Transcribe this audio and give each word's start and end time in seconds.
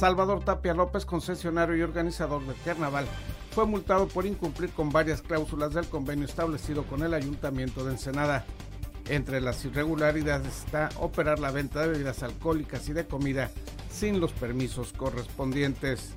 Salvador 0.00 0.42
Tapia 0.42 0.72
López, 0.72 1.04
concesionario 1.04 1.76
y 1.76 1.82
organizador 1.82 2.42
del 2.46 2.56
carnaval, 2.64 3.04
fue 3.50 3.66
multado 3.66 4.08
por 4.08 4.24
incumplir 4.24 4.70
con 4.70 4.88
varias 4.88 5.20
cláusulas 5.20 5.74
del 5.74 5.88
convenio 5.88 6.24
establecido 6.24 6.84
con 6.84 7.02
el 7.02 7.12
Ayuntamiento 7.12 7.84
de 7.84 7.92
Ensenada. 7.92 8.46
Entre 9.10 9.42
las 9.42 9.62
irregularidades 9.66 10.64
está 10.64 10.88
operar 10.98 11.38
la 11.38 11.50
venta 11.50 11.82
de 11.82 11.88
bebidas 11.88 12.22
alcohólicas 12.22 12.88
y 12.88 12.94
de 12.94 13.06
comida 13.06 13.50
sin 13.90 14.20
los 14.20 14.32
permisos 14.32 14.94
correspondientes. 14.94 16.14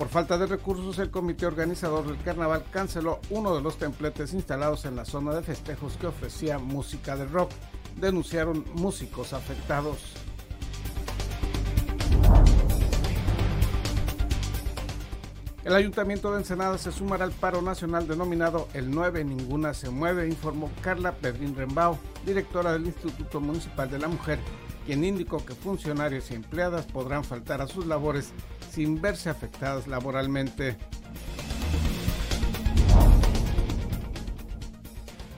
Por 0.00 0.08
falta 0.08 0.38
de 0.38 0.46
recursos, 0.46 0.98
el 0.98 1.10
comité 1.10 1.44
organizador 1.44 2.06
del 2.06 2.16
carnaval 2.22 2.64
canceló 2.72 3.20
uno 3.28 3.54
de 3.54 3.60
los 3.60 3.76
templetes 3.76 4.32
instalados 4.32 4.86
en 4.86 4.96
la 4.96 5.04
zona 5.04 5.34
de 5.34 5.42
festejos 5.42 5.98
que 5.98 6.06
ofrecía 6.06 6.58
música 6.58 7.16
de 7.16 7.26
rock. 7.26 7.50
Denunciaron 7.96 8.64
músicos 8.72 9.34
afectados. 9.34 9.98
El 15.64 15.74
Ayuntamiento 15.74 16.32
de 16.32 16.38
Ensenada 16.38 16.78
se 16.78 16.92
sumará 16.92 17.24
al 17.26 17.32
paro 17.32 17.60
nacional 17.60 18.08
denominado 18.08 18.68
El 18.72 18.90
9 18.90 19.22
Ninguna 19.24 19.74
se 19.74 19.90
mueve, 19.90 20.26
informó 20.26 20.70
Carla 20.80 21.12
Pedrín 21.12 21.54
Rembao, 21.54 21.98
directora 22.24 22.72
del 22.72 22.86
Instituto 22.86 23.38
Municipal 23.38 23.90
de 23.90 23.98
la 23.98 24.08
Mujer, 24.08 24.38
quien 24.86 25.04
indicó 25.04 25.44
que 25.44 25.54
funcionarios 25.54 26.30
y 26.30 26.36
empleadas 26.36 26.86
podrán 26.86 27.22
faltar 27.22 27.60
a 27.60 27.66
sus 27.66 27.84
labores 27.84 28.32
sin 28.70 29.00
verse 29.00 29.30
afectadas 29.30 29.86
laboralmente. 29.86 30.76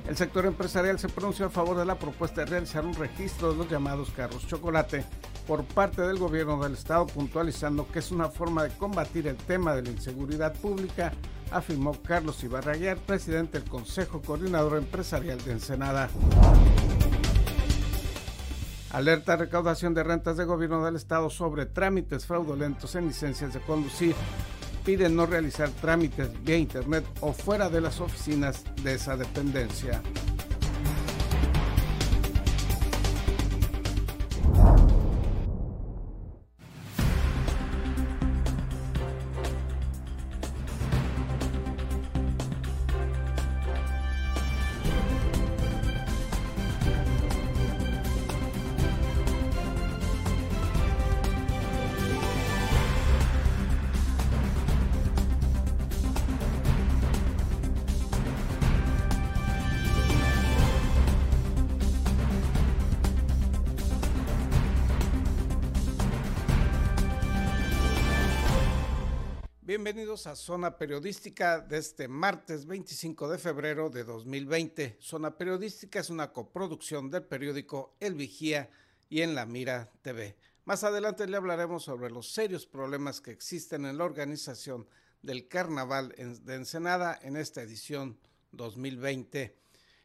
El 0.07 0.17
sector 0.17 0.45
empresarial 0.45 0.99
se 0.99 1.09
pronunció 1.09 1.47
a 1.47 1.51
favor 1.51 1.79
de 1.79 1.87
la 1.87 1.99
propuesta 1.99 2.43
de 2.43 2.47
realizar 2.47 2.85
un 2.85 2.95
registro 2.95 3.53
de 3.53 3.57
los 3.57 3.71
llamados 3.71 4.11
carros 4.11 4.47
chocolate 4.47 5.05
por 5.47 5.65
parte 5.65 6.03
del 6.03 6.19
gobierno 6.19 6.63
del 6.63 6.75
estado, 6.75 7.07
puntualizando 7.07 7.89
que 7.91 8.01
es 8.01 8.11
una 8.11 8.29
forma 8.29 8.65
de 8.65 8.71
combatir 8.77 9.27
el 9.27 9.37
tema 9.37 9.75
de 9.75 9.83
la 9.83 9.91
inseguridad 9.91 10.55
pública, 10.55 11.13
afirmó 11.51 11.93
Carlos 12.03 12.43
Ibarraguer, 12.45 12.99
presidente 12.99 13.59
del 13.59 13.69
Consejo 13.69 14.21
Coordinador 14.21 14.79
Empresarial 14.79 15.43
de 15.45 15.53
Ensenada. 15.53 16.09
Alerta 18.93 19.37
recaudación 19.37 19.95
de 19.95 20.03
rentas 20.03 20.37
de 20.37 20.45
gobierno 20.45 20.85
del 20.85 20.97
estado 20.97 21.31
sobre 21.31 21.65
trámites 21.65 22.27
fraudulentos 22.27 22.95
en 22.95 23.07
licencias 23.07 23.55
de 23.55 23.61
conducir. 23.61 24.15
Piden 24.85 25.17
no 25.17 25.25
realizar 25.25 25.71
trámites 25.71 26.31
vía 26.45 26.59
internet 26.59 27.05
o 27.23 27.33
fuera 27.33 27.71
de 27.71 27.81
las 27.81 28.01
oficinas 28.01 28.65
de 28.83 28.95
esa 28.95 29.17
dependencia. 29.17 30.03
A 70.13 70.37
Zona 70.37 70.77
Periodística 70.77 71.59
de 71.59 71.79
este 71.79 72.07
martes 72.07 72.67
25 72.67 73.31
de 73.31 73.39
febrero 73.39 73.89
de 73.89 74.05
2020. 74.05 74.99
Zona 75.01 75.39
Periodística 75.39 76.01
es 76.01 76.11
una 76.11 76.35
coproducción 76.35 77.11
del 77.11 77.23
periódico 77.23 77.97
El 77.99 78.15
Vigía 78.15 78.69
y 79.09 79.23
en 79.23 79.35
La 79.35 79.47
Mira 79.47 79.91
TV. 80.03 80.37
Más 80.67 80.85
adelante 80.85 81.27
le 81.27 81.39
hablaremos 81.39 81.85
sobre 81.85 82.11
los 82.11 82.31
serios 82.31 82.67
problemas 82.67 83.23
que 83.23 83.31
existen 83.31 83.87
en 83.87 83.97
la 83.97 84.05
organización 84.05 84.87
del 85.23 85.49
Carnaval 85.49 86.11
de 86.11 86.55
Ensenada 86.57 87.19
en 87.23 87.37
esta 87.37 87.63
edición 87.63 88.19
2020. 88.51 89.57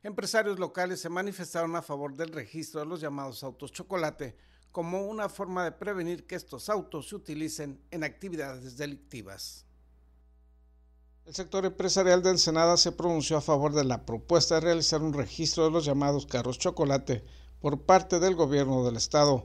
Empresarios 0.03 0.57
locales 0.57 1.01
se 1.01 1.09
manifestaron 1.09 1.75
a 1.75 1.81
favor 1.81 2.16
del 2.16 2.29
registro 2.29 2.79
de 2.79 2.85
los 2.85 3.01
llamados 3.01 3.44
autos 3.44 3.74
chocolate 3.74 4.38
como 4.72 5.06
una 5.06 5.28
forma 5.28 5.66
de 5.66 5.74
prevenir 5.74 6.25
que 6.25 6.35
estos 6.35 6.69
autos 6.69 7.09
se 7.09 7.16
utilicen 7.18 7.81
en 7.91 8.06
actividades 8.06 8.78
delictivas. 8.78 9.66
El 11.27 11.35
sector 11.35 11.65
empresarial 11.65 12.23
de 12.23 12.29
Ensenada 12.29 12.77
se 12.77 12.93
pronunció 12.93 13.35
a 13.35 13.41
favor 13.41 13.73
de 13.73 13.83
la 13.83 14.05
propuesta 14.05 14.55
de 14.55 14.61
realizar 14.61 15.01
un 15.01 15.11
registro 15.11 15.65
de 15.65 15.71
los 15.71 15.83
llamados 15.83 16.25
carros 16.25 16.57
chocolate 16.57 17.21
por 17.59 17.81
parte 17.81 18.21
del 18.21 18.33
gobierno 18.33 18.85
del 18.85 18.95
estado, 18.95 19.43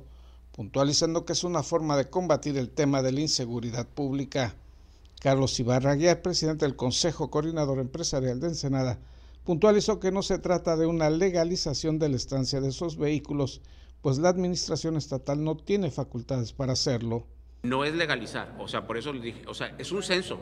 puntualizando 0.53 1.25
que 1.25 1.33
es 1.33 1.43
una 1.43 1.65
forma 1.65 1.97
de 1.97 2.09
combatir 2.09 2.57
el 2.57 2.71
tema 2.71 3.03
de 3.03 3.11
la 3.11 3.23
inseguridad 3.23 3.89
pública. 3.89 4.55
Carlos 5.21 5.59
Ibarra 5.59 5.97
presidente 6.23 6.67
del 6.67 6.77
Consejo 6.77 7.33
Coordinador 7.33 7.81
Empresarial 7.81 8.39
de 8.39 8.47
Ensenada, 8.47 9.01
puntualizó 9.43 9.99
que 9.99 10.13
no 10.13 10.23
se 10.23 10.39
trata 10.39 10.77
de 10.77 10.87
una 10.87 11.11
legalización 11.11 11.99
de 11.99 12.11
la 12.11 12.17
estancia 12.17 12.61
de 12.61 12.69
esos 12.69 12.97
vehículos, 12.97 13.61
pues 14.03 14.19
la 14.19 14.29
administración 14.29 14.97
estatal 14.97 15.43
no 15.43 15.57
tiene 15.57 15.91
facultades 15.91 16.53
para 16.53 16.75
hacerlo. 16.75 17.27
No 17.63 17.85
es 17.85 17.95
legalizar, 17.95 18.57
o 18.59 18.67
sea, 18.67 18.87
por 18.89 18.97
eso 18.97 19.13
le 19.13 19.21
dije, 19.21 19.43
o 19.47 19.55
sea, 19.55 19.75
es 19.79 19.93
un 19.93 20.03
censo, 20.03 20.41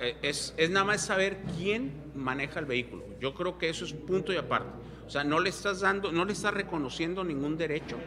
eh, 0.00 0.16
es, 0.22 0.54
es 0.56 0.70
nada 0.70 0.86
más 0.86 1.04
saber 1.04 1.42
quién 1.58 1.92
maneja 2.14 2.58
el 2.58 2.64
vehículo. 2.64 3.04
Yo 3.20 3.34
creo 3.34 3.58
que 3.58 3.68
eso 3.68 3.84
es 3.84 3.92
punto 3.92 4.32
y 4.32 4.36
aparte. 4.36 4.70
O 5.06 5.10
sea, 5.10 5.24
no 5.24 5.40
le 5.40 5.50
estás 5.50 5.80
dando, 5.80 6.10
no 6.10 6.24
le 6.24 6.32
estás 6.32 6.54
reconociendo 6.54 7.22
ningún 7.22 7.58
derecho 7.58 7.98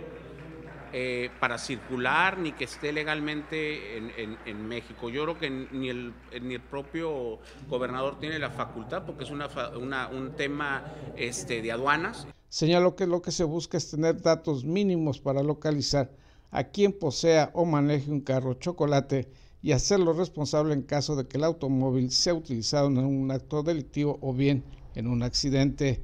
eh, 0.93 1.29
para 1.39 1.57
circular 1.57 2.39
ni 2.39 2.53
que 2.53 2.63
esté 2.63 2.93
legalmente 2.93 3.97
en, 3.97 4.67
México. 4.67 5.09
Yo 5.09 5.23
creo 5.23 5.37
que 5.37 5.49
ni 5.49 5.89
el, 5.89 6.13
ni 6.41 6.55
el 6.55 6.61
propio 6.61 7.39
gobernador 7.67 8.19
tiene 8.19 8.39
la 8.39 8.49
facultad 8.49 9.05
porque 9.05 9.25
es 9.25 9.29
una, 9.29 10.07
un 10.07 10.31
tema 10.35 10.85
este, 11.15 11.61
de 11.61 11.71
aduanas. 11.71 12.25
Señaló 12.49 12.95
que 12.95 13.05
lo 13.05 13.21
que 13.21 13.31
se 13.31 13.43
busca 13.43 13.77
es 13.77 13.91
tener 13.91 14.21
datos 14.21 14.63
mínimos 14.63 15.19
para 15.19 15.43
localizar 15.43 16.09
a 16.51 16.65
quien 16.65 16.93
posea 16.93 17.51
o 17.53 17.65
maneje 17.65 18.11
un 18.11 18.21
carro 18.21 18.53
chocolate 18.55 19.29
y 19.61 19.71
hacerlo 19.71 20.13
responsable 20.13 20.73
en 20.73 20.83
caso 20.83 21.15
de 21.15 21.27
que 21.27 21.37
el 21.37 21.43
automóvil 21.43 22.11
sea 22.11 22.33
utilizado 22.33 22.87
en 22.87 22.99
un 22.99 23.31
acto 23.31 23.63
delictivo 23.63 24.17
o 24.21 24.33
bien 24.33 24.63
en 24.95 25.07
un 25.07 25.23
accidente. 25.23 26.03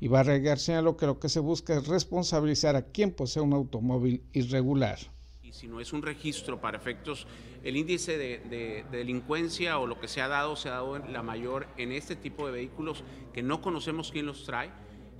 Ibarra 0.00 0.56
señaló 0.56 0.96
que 0.96 1.06
lo 1.06 1.20
que 1.20 1.28
se 1.28 1.40
busca 1.40 1.76
es 1.76 1.86
responsabilizar 1.86 2.74
a 2.74 2.82
quien 2.82 3.12
posee 3.12 3.42
un 3.42 3.52
automóvil 3.52 4.24
irregular. 4.32 4.98
Y 5.42 5.52
si 5.52 5.68
no 5.68 5.80
es 5.80 5.92
un 5.92 6.02
registro 6.02 6.60
para 6.60 6.76
efectos, 6.76 7.26
el 7.62 7.76
índice 7.76 8.18
de, 8.18 8.38
de, 8.38 8.84
delincuencia 8.90 9.78
o 9.78 9.86
lo 9.86 10.00
que 10.00 10.08
se 10.08 10.20
ha 10.20 10.28
dado, 10.28 10.56
se 10.56 10.68
ha 10.68 10.72
dado 10.72 10.98
la 10.98 11.22
mayor 11.22 11.68
en 11.76 11.92
este 11.92 12.16
tipo 12.16 12.46
de 12.46 12.52
vehículos 12.52 13.04
que 13.32 13.42
no 13.42 13.60
conocemos 13.60 14.10
quién 14.10 14.26
los 14.26 14.44
trae 14.44 14.70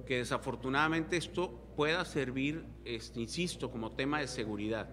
que 0.04 0.18
desafortunadamente 0.18 1.16
esto 1.16 1.50
pueda 1.76 2.04
servir, 2.04 2.64
este, 2.84 3.20
insisto, 3.20 3.70
como 3.70 3.92
tema 3.92 4.20
de 4.20 4.28
seguridad. 4.28 4.88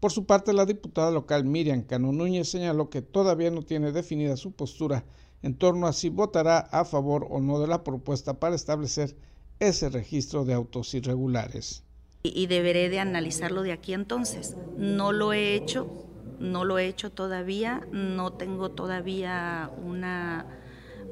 Por 0.00 0.12
su 0.12 0.26
parte, 0.26 0.52
la 0.52 0.66
diputada 0.66 1.10
local 1.10 1.44
Miriam 1.44 1.82
Cano 1.82 2.12
Núñez 2.12 2.50
señaló 2.50 2.90
que 2.90 3.02
todavía 3.02 3.50
no 3.50 3.62
tiene 3.62 3.92
definida 3.92 4.36
su 4.36 4.52
postura 4.52 5.04
en 5.42 5.54
torno 5.54 5.86
a 5.86 5.92
si 5.92 6.10
votará 6.10 6.58
a 6.58 6.84
favor 6.84 7.26
o 7.30 7.40
no 7.40 7.58
de 7.60 7.66
la 7.66 7.82
propuesta 7.82 8.38
para 8.38 8.54
establecer 8.54 9.16
ese 9.58 9.88
registro 9.88 10.44
de 10.44 10.54
autos 10.54 10.92
irregulares. 10.94 11.82
Y 12.22 12.46
deberé 12.46 12.88
de 12.88 12.98
analizarlo 12.98 13.62
de 13.62 13.72
aquí 13.72 13.94
entonces. 13.94 14.56
No 14.76 15.12
lo 15.12 15.32
he 15.32 15.54
hecho, 15.54 16.06
no 16.38 16.64
lo 16.64 16.78
he 16.78 16.86
hecho 16.86 17.10
todavía, 17.10 17.86
no 17.92 18.32
tengo 18.32 18.72
todavía 18.72 19.70
una 19.82 20.46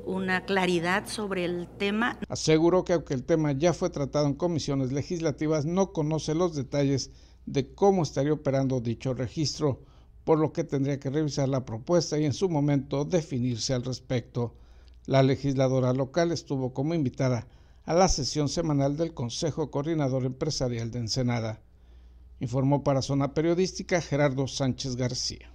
una 0.07 0.45
claridad 0.45 1.09
sobre 1.09 1.45
el 1.45 1.69
tema. 1.69 2.19
Aseguró 2.29 2.85
que 2.85 2.93
aunque 2.93 3.15
el 3.15 3.25
tema 3.25 3.53
ya 3.53 3.73
fue 3.73 3.91
tratado 3.91 4.27
en 4.27 4.35
comisiones 4.35 4.93
legislativas, 4.93 5.65
no 5.65 5.93
conoce 5.93 6.35
los 6.35 6.55
detalles 6.55 7.11
de 7.47 7.75
cómo 7.75 8.03
estaría 8.03 8.33
operando 8.33 8.81
dicho 8.81 9.15
registro, 9.15 9.83
por 10.25 10.39
lo 10.39 10.53
que 10.53 10.65
tendría 10.65 10.99
que 10.99 11.11
revisar 11.11 11.49
la 11.49 11.65
propuesta 11.65 12.19
y 12.19 12.25
en 12.25 12.33
su 12.33 12.49
momento 12.49 13.05
definirse 13.05 13.75
al 13.75 13.85
respecto. 13.85 14.55
La 15.07 15.23
legisladora 15.23 15.93
local 15.93 16.33
estuvo 16.33 16.73
como 16.73 16.95
invitada 16.95 17.47
a 17.85 17.93
la 17.93 18.09
sesión 18.09 18.49
semanal 18.49 18.97
del 18.97 19.13
Consejo 19.13 19.71
Coordinador 19.71 20.25
Empresarial 20.25 20.91
de 20.91 21.01
Ensenada. 21.01 21.61
Informó 22.41 22.83
para 22.83 23.03
Zona 23.03 23.35
Periodística 23.35 24.01
Gerardo 24.01 24.49
Sánchez 24.49 24.97
García. 24.97 25.54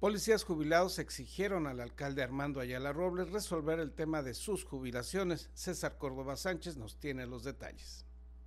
Policías 0.00 0.44
jubilados 0.44 0.98
exigieron 0.98 1.66
al 1.66 1.78
alcalde 1.78 2.22
Armando 2.22 2.60
Ayala 2.60 2.90
Robles 2.90 3.30
resolver 3.32 3.78
el 3.78 3.92
tema 3.92 4.22
de 4.22 4.32
sus 4.32 4.64
jubilaciones. 4.64 5.50
César 5.52 5.98
Córdoba 5.98 6.38
Sánchez 6.38 6.78
nos 6.78 6.98
tiene 6.98 7.26
los 7.26 7.44
detalles. 7.44 8.06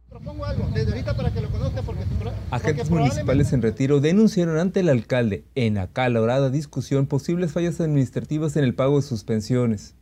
Propongo 0.09 0.45
algo, 0.45 0.67
desde 0.73 0.93
ahorita 0.93 1.15
para 1.15 1.31
que 1.31 1.41
lo 1.41 1.51
conozca 1.51 1.83
porque... 1.83 2.01
Agentes 2.49 2.89
municipales 2.89 3.53
en 3.53 3.61
retiro 3.61 3.99
denunciaron 3.99 4.57
ante 4.57 4.79
el 4.79 4.89
alcalde 4.89 5.45
en 5.53 5.77
acalorada 5.77 6.49
discusión 6.49 7.05
posibles 7.05 7.51
fallas 7.51 7.79
administrativas 7.79 8.55
en 8.55 8.63
el 8.63 8.73
pago 8.73 8.95
de 8.95 9.07
sus 9.07 9.23
pensiones. 9.23 9.93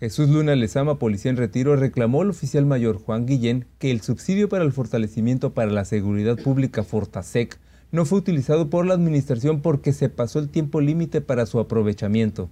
Jesús 0.00 0.28
Luna 0.28 0.56
Lezama, 0.56 0.98
policía 0.98 1.30
en 1.30 1.36
retiro, 1.36 1.76
reclamó 1.76 2.22
al 2.22 2.30
oficial 2.30 2.66
mayor 2.66 2.98
Juan 2.98 3.26
Guillén 3.26 3.68
que 3.78 3.92
el 3.92 4.00
subsidio 4.00 4.48
para 4.48 4.64
el 4.64 4.72
fortalecimiento 4.72 5.54
para 5.54 5.70
la 5.70 5.84
seguridad 5.84 6.36
pública 6.36 6.82
Fortasec 6.82 7.60
no 7.92 8.04
fue 8.04 8.18
utilizado 8.18 8.70
por 8.70 8.86
la 8.86 8.94
administración 8.94 9.60
porque 9.60 9.92
se 9.92 10.08
pasó 10.08 10.38
el 10.38 10.48
tiempo 10.48 10.80
límite 10.80 11.20
para 11.20 11.46
su 11.46 11.58
aprovechamiento. 11.58 12.50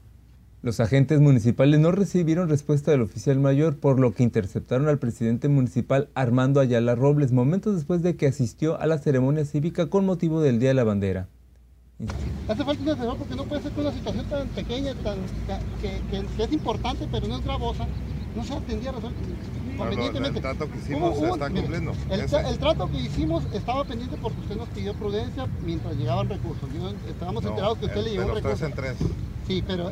Los 0.63 0.81
agentes 0.81 1.21
municipales 1.21 1.79
no 1.79 1.93
recibieron 1.93 2.49
respuesta 2.49 2.91
del 2.91 3.03
oficial 3.03 3.39
mayor, 3.39 3.77
por 3.77 4.01
lo 4.01 4.15
que 4.15 4.23
interceptaron 4.23 4.89
al 4.89 4.99
presidente 4.99 5.49
municipal 5.49 6.09
Armando 6.15 6.59
Ayala 6.59 6.95
Robles 6.95 7.33
momentos 7.33 7.75
después 7.75 8.03
de 8.03 8.17
que 8.17 8.27
asistió 8.27 8.81
a 8.81 8.87
la 8.87 8.97
ceremonia 8.97 9.45
cívica 9.45 9.91
con 9.91 10.07
motivo 10.07 10.41
del 10.41 10.59
Día 10.59 10.71
de 10.71 10.75
la 10.75 10.85
Bandera. 10.85 11.29
Hace 12.49 12.65
falta 12.65 12.83
un 12.83 12.89
asesor 12.89 13.19
porque 13.19 13.37
no 13.37 13.45
puede 13.45 13.63
ser 13.63 13.73
que 13.73 13.81
una 13.83 13.93
situación 13.93 14.25
tan 14.27 14.49
pequeña, 14.49 14.95
tan, 14.95 15.19
que, 15.83 16.43
es 16.45 16.53
importante 16.53 17.07
pero 17.13 17.29
no 17.29 17.37
es 17.37 17.45
gravosa, 17.45 17.87
no 18.35 18.43
se 18.43 18.55
atendía 18.55 18.93
el 19.75 20.35
trato 20.41 20.71
que 20.71 20.79
hicimos 20.79 21.19
se 21.19 21.29
está 21.29 21.51
cumpliendo. 21.51 21.93
El, 22.11 22.59
trato 22.59 22.91
que 22.91 22.97
hicimos 22.99 23.45
estaba 23.53 23.85
pendiente 23.85 24.17
porque 24.21 24.41
usted 24.41 24.57
nos 24.57 24.69
pidió 24.69 24.95
prudencia 24.95 25.47
mientras 25.65 25.95
llegaban 25.97 26.29
recursos. 26.29 26.69
estábamos 27.09 27.45
enterados 27.45 27.79
que 27.79 27.87
usted 27.87 28.05
le 28.05 28.11
llegó 28.11 28.27
un 28.27 28.35
recurso. 28.35 28.67
Sí, 29.47 29.63
pero 29.67 29.91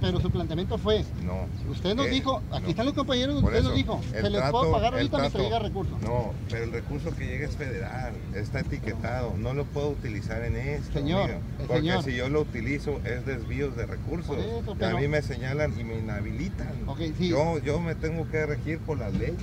pero 0.00 0.20
su 0.20 0.30
planteamiento 0.30 0.78
fue. 0.78 1.04
No. 1.24 1.46
Usted 1.70 1.94
nos 1.94 2.10
dijo, 2.10 2.42
aquí 2.52 2.70
están 2.70 2.86
los 2.86 2.94
compañeros, 2.94 3.42
usted 3.42 3.62
nos 3.62 3.74
dijo, 3.74 4.00
se 4.10 4.30
les 4.30 4.42
puede 4.50 4.72
pagar 4.72 4.94
ahorita 4.94 5.18
mientras 5.18 5.42
llega 5.42 5.58
recurso. 5.58 5.98
No, 6.02 6.32
pero 6.50 6.64
el 6.64 6.72
recurso 6.72 7.14
que 7.16 7.26
llega 7.26 7.46
es 7.46 7.56
federal, 7.56 8.12
está 8.34 8.60
etiquetado, 8.60 9.34
no 9.38 9.54
lo 9.54 9.64
puedo 9.64 9.90
utilizar 9.90 10.42
en 10.44 10.56
esto. 10.56 10.92
Señor, 10.92 11.30
porque 11.66 12.02
si 12.04 12.16
yo 12.16 12.28
lo 12.28 12.42
utilizo 12.42 13.00
es 13.04 13.24
desvíos 13.24 13.76
de 13.76 13.86
recursos. 13.86 14.36
a 14.82 14.94
mí 14.94 15.08
me 15.08 15.22
señalan 15.22 15.78
y 15.78 15.84
me 15.84 15.98
inhabilitan. 15.98 16.72
yo, 17.18 17.58
yo 17.58 17.80
me 17.80 17.94
tengo 17.94 18.28
que 18.30 18.46
regir 18.46 18.78
por 18.80 18.98
las 18.98 19.12
leyes, 19.14 19.36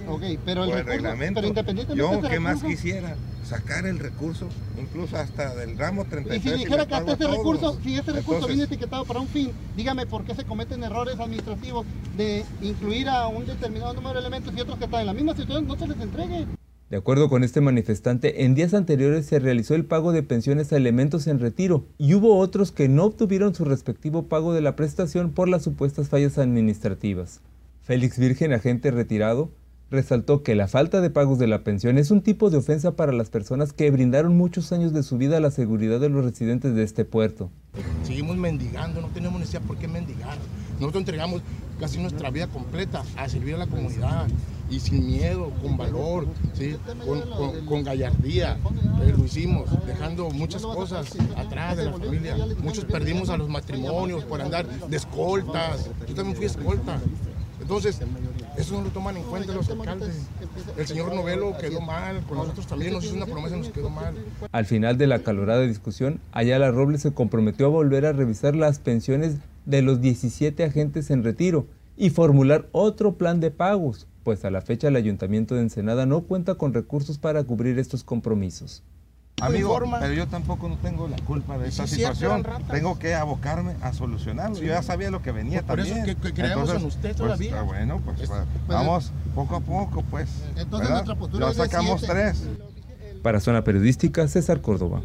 pero 0.46 0.66
el, 0.66 0.86
reglamento. 0.86 1.36
Pero 1.36 1.48
independientemente 1.48 1.96
yo, 1.96 2.30
¿qué 2.30 2.40
más 2.40 2.64
quisiera? 2.64 3.16
Sacar 3.48 3.86
el 3.86 3.98
recurso, 3.98 4.50
incluso 4.78 5.16
hasta 5.16 5.56
del 5.56 5.78
ramo 5.78 6.04
33. 6.04 6.46
Y 6.46 6.50
si 6.50 6.64
dijera 6.66 6.86
que 6.86 6.96
hasta 6.96 7.14
ese 7.14 7.28
recurso, 7.28 7.80
si 7.82 7.96
ese 7.96 8.12
recurso 8.12 8.46
viene 8.46 8.64
etiquetado 8.64 9.06
para 9.06 9.22
un 9.22 9.28
fin, 9.30 9.52
dígame 9.78 10.06
por 10.06 10.26
qué 10.26 10.36
se 10.36 10.44
cometen 10.44 10.84
errores 10.84 11.18
administrativos 11.18 11.86
de 12.18 12.44
incluir 12.62 13.08
a 13.08 13.28
un 13.28 13.46
determinado 13.46 13.94
número 13.94 14.16
de 14.16 14.20
elementos 14.20 14.54
y 14.54 14.60
otros 14.60 14.78
que 14.78 14.86
están 14.86 15.00
en 15.00 15.08
la 15.08 15.14
misma 15.14 15.34
situación, 15.34 15.66
no 15.66 15.78
se 15.78 15.88
les 15.88 16.00
entregue. 16.02 16.46
De 16.90 16.98
acuerdo 16.98 17.30
con 17.30 17.46
este 17.46 17.62
manifestante, 17.62 18.44
en 18.44 18.54
días 18.54 18.74
anteriores 18.74 19.26
se 19.26 19.40
realizó 19.40 19.76
el 19.76 19.86
pago 19.86 20.12
de 20.12 20.24
pensiones 20.24 20.74
a 20.74 20.78
elementos 20.78 21.28
en 21.28 21.40
retiro 21.40 21.86
y 21.98 22.16
hubo 22.16 22.38
otros 22.38 22.74
que 22.74 22.90
no 22.90 23.06
obtuvieron 23.06 23.56
su 23.56 23.64
respectivo 23.64 24.28
pago 24.28 24.54
de 24.54 24.62
la 24.62 24.76
prestación 24.76 25.32
por 25.32 25.48
las 25.48 25.64
supuestas 25.64 26.10
fallas 26.10 26.38
administrativas. 26.38 27.40
Félix 27.84 28.20
Virgen, 28.20 28.52
agente 28.52 28.92
retirado, 28.92 29.52
resaltó 29.90 30.44
que 30.44 30.56
la 30.56 30.68
falta 30.68 31.02
de 31.02 31.10
pagos 31.10 31.40
de 31.40 31.48
la 31.48 31.64
pensión 31.64 31.98
es 31.98 32.12
un 32.12 32.22
tipo 32.22 32.50
de 32.50 32.58
ofensa 32.58 32.96
para 32.96 33.14
las 33.14 33.30
personas 33.30 33.74
que 33.74 33.90
brindaron 33.90 34.36
muchos 34.36 34.72
años 34.72 34.94
de 34.94 35.04
su 35.04 35.18
vida 35.18 35.38
a 35.38 35.40
la 35.40 35.52
seguridad 35.52 36.00
de 36.00 36.10
los 36.10 36.26
residentes 36.26 36.76
de 36.76 36.84
este 36.84 37.06
puerto. 37.06 37.50
Seguimos 38.04 38.38
mendigando, 38.38 39.02
no 39.02 39.08
tenemos 39.08 39.40
necesidad 39.40 39.62
por 39.62 39.78
qué 39.78 39.88
mendigar. 39.88 40.38
Nosotros 40.80 41.02
entregamos 41.02 41.42
casi 41.80 42.00
nuestra 42.00 42.30
vida 42.30 42.48
completa 42.48 43.04
a 43.16 43.30
servir 43.30 43.56
a 43.56 43.60
la 43.60 43.68
comunidad 43.68 44.28
y 44.70 44.80
sin 44.80 45.08
miedo, 45.08 45.52
con 45.62 45.78
valor, 45.78 46.28
con, 47.66 47.84
gallardía. 47.84 48.58
Eh, 49.02 49.14
lo 49.18 49.24
hicimos, 49.24 49.70
dejando 49.86 50.30
muchas 50.30 50.62
cosas 50.64 51.16
atrás 51.38 51.78
de 51.78 51.86
la 51.86 51.92
familia. 51.94 52.36
Muchos 52.62 52.86
perdimos 52.86 53.30
a 53.30 53.38
los 53.38 53.48
matrimonios 53.48 54.24
por 54.26 54.42
andar 54.42 54.68
de 54.68 54.98
escoltas. 54.98 55.90
Yo 56.08 56.16
también 56.16 56.36
fui 56.36 56.46
escolta. 56.46 57.00
Entonces, 57.62 58.00
eso 58.58 58.76
no 58.76 58.82
lo 58.82 58.90
toman 58.90 59.18
en 59.18 59.24
cuenta 59.24 59.54
los 59.54 59.70
alcaldes. 59.70 60.28
El 60.78 60.88
señor 60.88 61.14
Novelo 61.14 61.56
quedó 61.58 61.80
mal, 61.80 62.22
con 62.28 62.38
nosotros 62.38 62.68
también 62.68 62.94
nos 62.94 63.06
hizo 63.06 63.16
una 63.16 63.26
promesa 63.26 63.56
y 63.56 63.60
nos 63.60 63.70
quedó 63.70 63.90
mal. 63.90 64.16
Al 64.52 64.66
final 64.66 64.98
de 64.98 65.08
la 65.08 65.20
calorada 65.20 65.62
discusión, 65.62 66.20
Ayala 66.32 66.72
Robles 66.72 67.02
se 67.02 67.14
comprometió 67.14 67.68
a 67.68 67.70
volver 67.70 68.06
a 68.06 68.14
revisar 68.14 68.56
las 68.56 68.80
pensiones 68.80 69.38
de 69.66 69.82
los 69.82 70.02
17 70.02 70.64
agentes 70.64 71.12
en 71.12 71.24
retiro 71.24 71.68
y 71.96 72.10
formular 72.10 72.68
otro 72.72 73.16
plan 73.16 73.40
de 73.40 73.52
pagos, 73.52 74.08
pues 74.24 74.44
a 74.46 74.50
la 74.50 74.62
fecha 74.62 74.88
el 74.88 74.96
Ayuntamiento 74.96 75.56
de 75.56 75.62
Ensenada 75.62 76.06
no 76.06 76.22
cuenta 76.22 76.56
con 76.56 76.74
recursos 76.74 77.18
para 77.18 77.44
cubrir 77.44 77.80
estos 77.80 78.04
compromisos. 78.04 78.84
Amigo, 79.40 79.80
pero 80.00 80.14
yo 80.14 80.28
tampoco 80.28 80.68
no 80.68 80.78
tengo 80.80 81.08
la 81.08 81.18
culpa 81.18 81.60
de 81.60 81.68
esta 81.68 81.86
situación. 81.86 82.44
tengo 82.72 82.98
que 82.98 83.14
abocarme 83.14 83.76
a 83.84 83.94
solucionarlo. 83.94 84.58
Yo 84.58 84.66
ya 84.66 84.82
sabía 84.82 85.12
lo 85.12 85.22
que 85.22 85.32
venía 85.32 85.62
también. 85.62 86.00
Por 86.00 86.10
eso 86.10 86.22
que, 86.22 86.34
creemos 86.34 86.70
en 86.72 86.86
usted 86.86 87.10
pues, 87.10 87.18
todavía. 87.18 87.52
Pues, 87.52 87.66
bueno, 87.68 88.02
pues, 88.04 88.30
vamos 88.68 89.12
poco 89.36 89.58
a 89.58 89.60
poco, 89.60 90.02
pues. 90.10 90.28
Entonces 90.56 90.90
nuestra 90.90 91.14
postura 91.14 91.52
ya 91.52 91.54
sacamos 91.54 92.02
tres. 92.02 92.48
Para 93.22 93.40
Zona 93.40 93.64
Periodística, 93.64 94.28
César 94.28 94.60
Córdoba. 94.62 95.04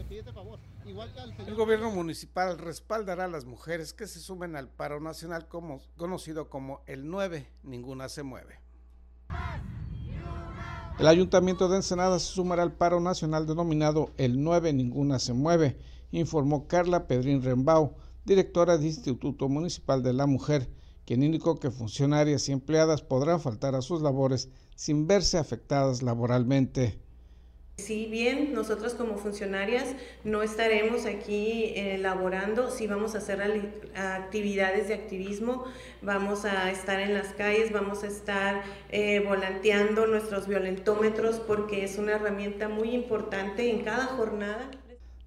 El 1.46 1.54
gobierno 1.54 1.90
municipal 1.90 2.58
respaldará 2.58 3.24
a 3.26 3.28
las 3.28 3.44
mujeres 3.44 3.92
que 3.92 4.06
se 4.06 4.18
sumen 4.18 4.56
al 4.56 4.68
paro 4.68 4.98
nacional 4.98 5.46
como, 5.46 5.82
conocido 5.98 6.48
como 6.48 6.80
el 6.86 7.10
9, 7.10 7.46
ninguna 7.64 8.08
se 8.08 8.22
mueve. 8.22 8.60
El 10.98 11.06
Ayuntamiento 11.06 11.68
de 11.68 11.76
Ensenada 11.76 12.18
se 12.18 12.34
sumará 12.34 12.62
al 12.62 12.74
paro 12.74 13.00
nacional 13.00 13.46
denominado 13.46 14.10
El 14.18 14.42
9 14.42 14.74
Ninguna 14.74 15.18
se 15.18 15.32
mueve, 15.32 15.78
informó 16.10 16.68
Carla 16.68 17.06
Pedrín 17.06 17.42
Rembao, 17.42 17.96
directora 18.26 18.76
del 18.76 18.86
Instituto 18.86 19.48
Municipal 19.48 20.02
de 20.02 20.12
la 20.12 20.26
Mujer, 20.26 20.68
quien 21.06 21.22
indicó 21.22 21.58
que 21.58 21.70
funcionarias 21.70 22.48
y 22.48 22.52
empleadas 22.52 23.02
podrán 23.02 23.40
faltar 23.40 23.74
a 23.74 23.80
sus 23.82 24.02
labores 24.02 24.50
sin 24.76 25.06
verse 25.06 25.38
afectadas 25.38 26.02
laboralmente. 26.02 27.01
Si 27.78 28.06
bien 28.06 28.52
nosotros 28.52 28.94
como 28.94 29.16
funcionarias 29.16 29.96
no 30.24 30.42
estaremos 30.42 31.06
aquí 31.06 31.72
elaborando, 31.74 32.70
sí 32.70 32.86
vamos 32.86 33.14
a 33.14 33.18
hacer 33.18 33.40
actividades 33.94 34.88
de 34.88 34.94
activismo, 34.94 35.64
vamos 36.00 36.44
a 36.44 36.70
estar 36.70 37.00
en 37.00 37.14
las 37.14 37.28
calles, 37.34 37.72
vamos 37.72 38.04
a 38.04 38.08
estar 38.08 38.62
eh, 38.90 39.20
volanteando 39.26 40.06
nuestros 40.06 40.46
violentómetros 40.46 41.40
porque 41.40 41.82
es 41.84 41.98
una 41.98 42.12
herramienta 42.12 42.68
muy 42.68 42.90
importante 42.90 43.70
en 43.70 43.82
cada 43.82 44.06
jornada. 44.06 44.70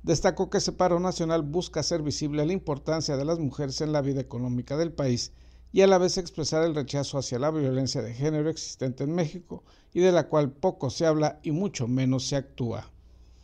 Destacó 0.04 0.52
que 0.52 0.60
ese 0.60 0.72
paro 0.72 1.00
nacional 1.00 1.42
busca 1.42 1.80
hacer 1.80 2.04
visible 2.04 2.46
la 2.46 2.54
importancia 2.54 3.18
de 3.18 3.26
las 3.26 3.40
mujeres 3.40 3.82
en 3.82 3.92
la 3.92 4.02
vida 4.02 4.22
económica 4.22 4.78
del 4.78 4.94
país 4.94 5.34
y 5.72 5.82
a 5.82 5.88
la 5.88 5.98
vez 5.98 6.18
expresar 6.18 6.64
el 6.64 6.76
rechazo 6.76 7.18
hacia 7.18 7.40
la 7.40 7.52
violencia 7.52 8.02
de 8.02 8.14
género 8.14 8.50
existente 8.50 9.04
en 9.04 9.14
México 9.14 9.64
y 9.94 10.00
de 10.00 10.12
la 10.12 10.28
cual 10.28 10.52
poco 10.52 10.90
se 10.90 11.06
habla 11.06 11.40
y 11.44 11.52
mucho 11.52 11.88
menos 11.88 12.28
se 12.28 12.36
actúa. 12.36 12.92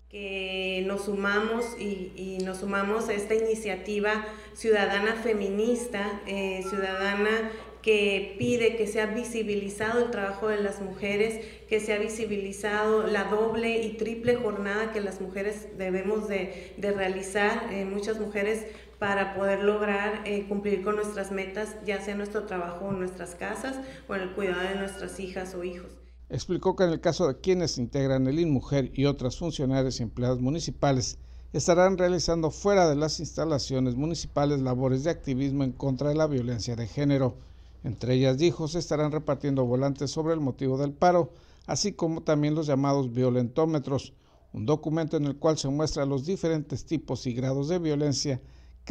Que 0.10 0.84
nos 0.86 1.06
sumamos 1.06 1.66
y, 1.80 2.40
nos 2.44 2.58
sumamos 2.58 3.08
a 3.08 3.14
esta 3.14 3.34
iniciativa 3.34 4.26
ciudadana 4.54 5.16
feminista, 5.16 6.22
eh, 6.28 6.64
ciudadana 6.70 7.52
que 7.82 8.36
pide 8.38 8.76
que 8.76 8.88
sea 8.88 9.08
visibilizado 9.08 10.06
el 10.06 10.12
trabajo 10.12 10.48
de 10.48 10.62
las 10.62 10.82
mujeres, 10.82 11.44
que 11.68 11.80
sea 11.80 11.98
visibilizado 11.98 13.08
la 13.08 13.26
doble 13.26 13.82
y 13.84 13.94
triple 13.94 14.36
jornada 14.36 14.92
que 14.92 15.02
las 15.02 15.20
mujeres 15.20 15.70
debemos 15.78 16.28
de, 16.28 16.74
realizar. 16.78 17.70
Eh, 17.72 17.86
muchas 17.86 18.20
mujeres 18.20 18.66
para 19.02 19.34
poder 19.34 19.64
lograr 19.64 20.22
eh, 20.26 20.46
cumplir 20.48 20.84
con 20.84 20.96
nuestras 20.96 21.32
metas, 21.32 21.76
ya 21.84 22.00
sea 22.06 22.14
nuestro 22.14 22.44
trabajo 22.44 22.86
o 22.86 22.92
en 22.92 23.00
nuestras 23.00 23.34
casas 23.34 23.78
o 24.08 24.14
en 24.14 24.22
el 24.22 24.36
cuidado 24.36 24.62
de 24.62 24.76
nuestras 24.76 25.20
hijas 25.20 25.56
o 25.56 25.64
hijos. 25.64 25.90
Explicó 26.30 26.76
que 26.76 26.84
en 26.84 26.92
el 26.92 27.02
caso 27.02 27.28
de 27.28 27.40
quienes 27.40 27.80
integran 27.80 28.28
el 28.28 28.40
INMUJER 28.40 28.92
y 28.94 29.06
otras 29.06 29.40
funcionarias 29.40 30.00
y 30.00 30.04
empleados 30.04 30.40
municipales, 30.40 31.18
estarán 31.52 31.98
realizando 31.98 32.52
fuera 32.52 32.88
de 32.88 32.96
las 32.96 33.20
instalaciones 33.20 33.96
municipales 33.96 34.62
labores 34.62 35.04
de 35.04 35.10
activismo 35.10 35.64
en 35.64 35.72
contra 35.72 36.10
de 36.10 36.16
la 36.16 36.28
violencia 36.28 36.76
de 36.76 36.86
género. 36.86 37.38
Entre 37.84 38.14
ellas, 38.14 38.38
dijo, 38.38 38.68
se 38.68 38.78
estarán 38.78 39.12
repartiendo 39.12 39.66
volantes 39.66 40.12
sobre 40.12 40.36
el 40.36 40.42
motivo 40.42 40.78
del 40.78 40.94
paro, 40.94 41.34
así 41.66 41.94
como 41.94 42.22
también 42.22 42.54
los 42.54 42.68
llamados 42.68 43.12
violentómetros, 43.12 44.14
un 44.54 44.68
documento 44.68 45.18
en 45.18 45.26
el 45.26 45.38
cual 45.38 45.58
se 45.58 45.70
muestran 45.70 46.08
los 46.08 46.28
diferentes 46.28 46.86
tipos 46.86 47.26
y 47.26 47.34
grados 47.34 47.68
de 47.68 47.80
violencia 47.80 48.40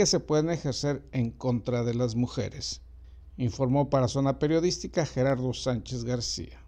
que 0.00 0.07
se 0.07 0.19
pueden 0.19 0.49
ejercer 0.49 1.02
en 1.12 1.30
contra 1.30 1.85
de 1.85 1.92
las 1.92 2.14
mujeres, 2.14 2.80
informó 3.37 3.90
para 3.90 4.09
Zona 4.09 4.38
Periodística 4.38 5.04
Gerardo 5.04 5.52
Sánchez 5.52 6.04
García. 6.04 6.59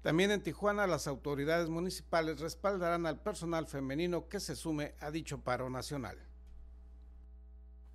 También 0.00 0.30
en 0.30 0.42
Tijuana 0.42 0.86
las 0.86 1.06
autoridades 1.06 1.68
municipales 1.68 2.40
respaldarán 2.40 3.04
al 3.04 3.20
personal 3.20 3.66
femenino 3.66 4.26
que 4.26 4.40
se 4.40 4.56
sume 4.56 4.94
a 5.00 5.10
dicho 5.10 5.40
paro 5.44 5.68
nacional. 5.68 6.16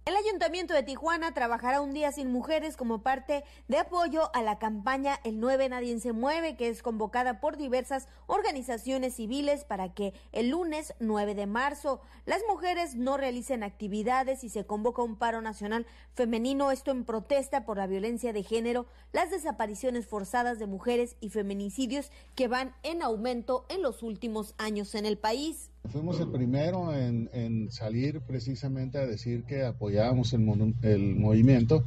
El 0.05 0.17
Ayuntamiento 0.17 0.74
de 0.74 0.83
Tijuana 0.83 1.33
trabajará 1.33 1.79
un 1.79 1.93
día 1.93 2.12
sin 2.12 2.29
mujeres 2.29 2.75
como 2.75 3.03
parte 3.03 3.45
de 3.69 3.77
apoyo 3.77 4.36
a 4.36 4.43
la 4.43 4.60
campaña 4.60 5.17
El 5.24 5.39
9 5.39 5.69
Nadie 5.69 5.98
se 6.01 6.12
mueve, 6.12 6.57
que 6.57 6.67
es 6.67 6.83
convocada 6.83 7.39
por 7.39 7.55
diversas 7.55 8.10
organizaciones 8.27 9.15
civiles 9.15 9.63
para 9.63 9.93
que 9.93 10.13
el 10.33 10.50
lunes 10.50 10.93
9 11.00 11.36
de 11.36 11.45
marzo 11.45 12.01
las 12.25 12.41
mujeres 12.50 12.95
no 12.95 13.15
realicen 13.15 13.63
actividades 13.63 14.43
y 14.43 14.50
se 14.50 14.65
convoca 14.65 15.01
un 15.01 15.15
paro 15.15 15.39
nacional 15.39 15.86
femenino, 16.13 16.72
esto 16.72 16.91
en 16.91 17.05
protesta 17.05 17.63
por 17.63 17.77
la 17.77 17.88
violencia 17.88 18.33
de 18.33 18.43
género, 18.43 18.88
las 19.13 19.31
desapariciones 19.31 20.05
forzadas 20.05 20.60
de 20.60 20.67
mujeres 20.67 21.15
y 21.22 21.29
feminicidios 21.29 22.12
que 22.36 22.50
van 22.50 22.75
en 22.83 23.03
aumento 23.03 23.65
en 23.69 23.81
los 23.81 24.03
últimos 24.03 24.53
años 24.57 24.95
en 24.95 25.05
el 25.05 25.17
país. 25.17 25.73
Fuimos 25.93 26.19
el 26.19 26.29
primero 26.29 26.91
en, 26.91 27.69
salir 27.69 28.21
precisamente 28.21 28.97
a 28.97 29.05
decir 29.05 29.43
que 29.43 29.63
apoyábamos 29.63 30.33
el, 30.33 30.41
el, 30.81 31.15
movimiento, 31.15 31.83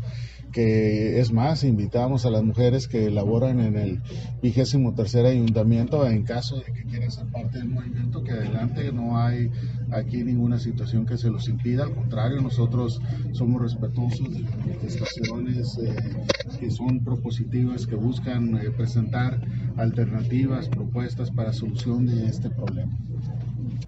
que 0.52 1.18
es 1.18 1.32
más, 1.32 1.64
invitamos 1.64 2.24
a 2.24 2.30
las 2.30 2.44
mujeres 2.44 2.86
que 2.86 3.10
laboran 3.10 3.58
en 3.58 3.76
el 3.76 4.00
vigésimo 4.40 4.94
tercer 4.94 5.26
ayuntamiento, 5.26 6.06
en 6.06 6.22
caso 6.22 6.60
de 6.60 6.72
que 6.72 6.84
quieran 6.84 7.10
ser 7.10 7.26
parte 7.32 7.58
del 7.58 7.68
movimiento, 7.68 8.22
que 8.22 8.30
adelante 8.30 8.92
no 8.92 9.18
hay 9.18 9.50
aquí 9.90 10.22
ninguna 10.22 10.60
situación 10.60 11.04
que 11.04 11.18
se 11.18 11.28
los 11.28 11.48
impida, 11.48 11.82
al 11.82 11.92
contrario, 11.92 12.40
nosotros 12.40 13.00
somos 13.32 13.60
respetuosos 13.60 14.32
de 14.32 14.42
las 14.42 14.56
manifestaciones 14.56 15.78
eh, 15.78 15.96
que 16.60 16.70
son 16.70 17.02
propositivas, 17.02 17.88
que 17.88 17.96
buscan 17.96 18.56
eh, 18.56 18.70
presentar 18.70 19.40
alternativas, 19.76 20.68
propuestas 20.68 21.32
para 21.32 21.52
solución 21.52 22.06
de 22.06 22.26
este 22.26 22.50
problema. 22.50 22.96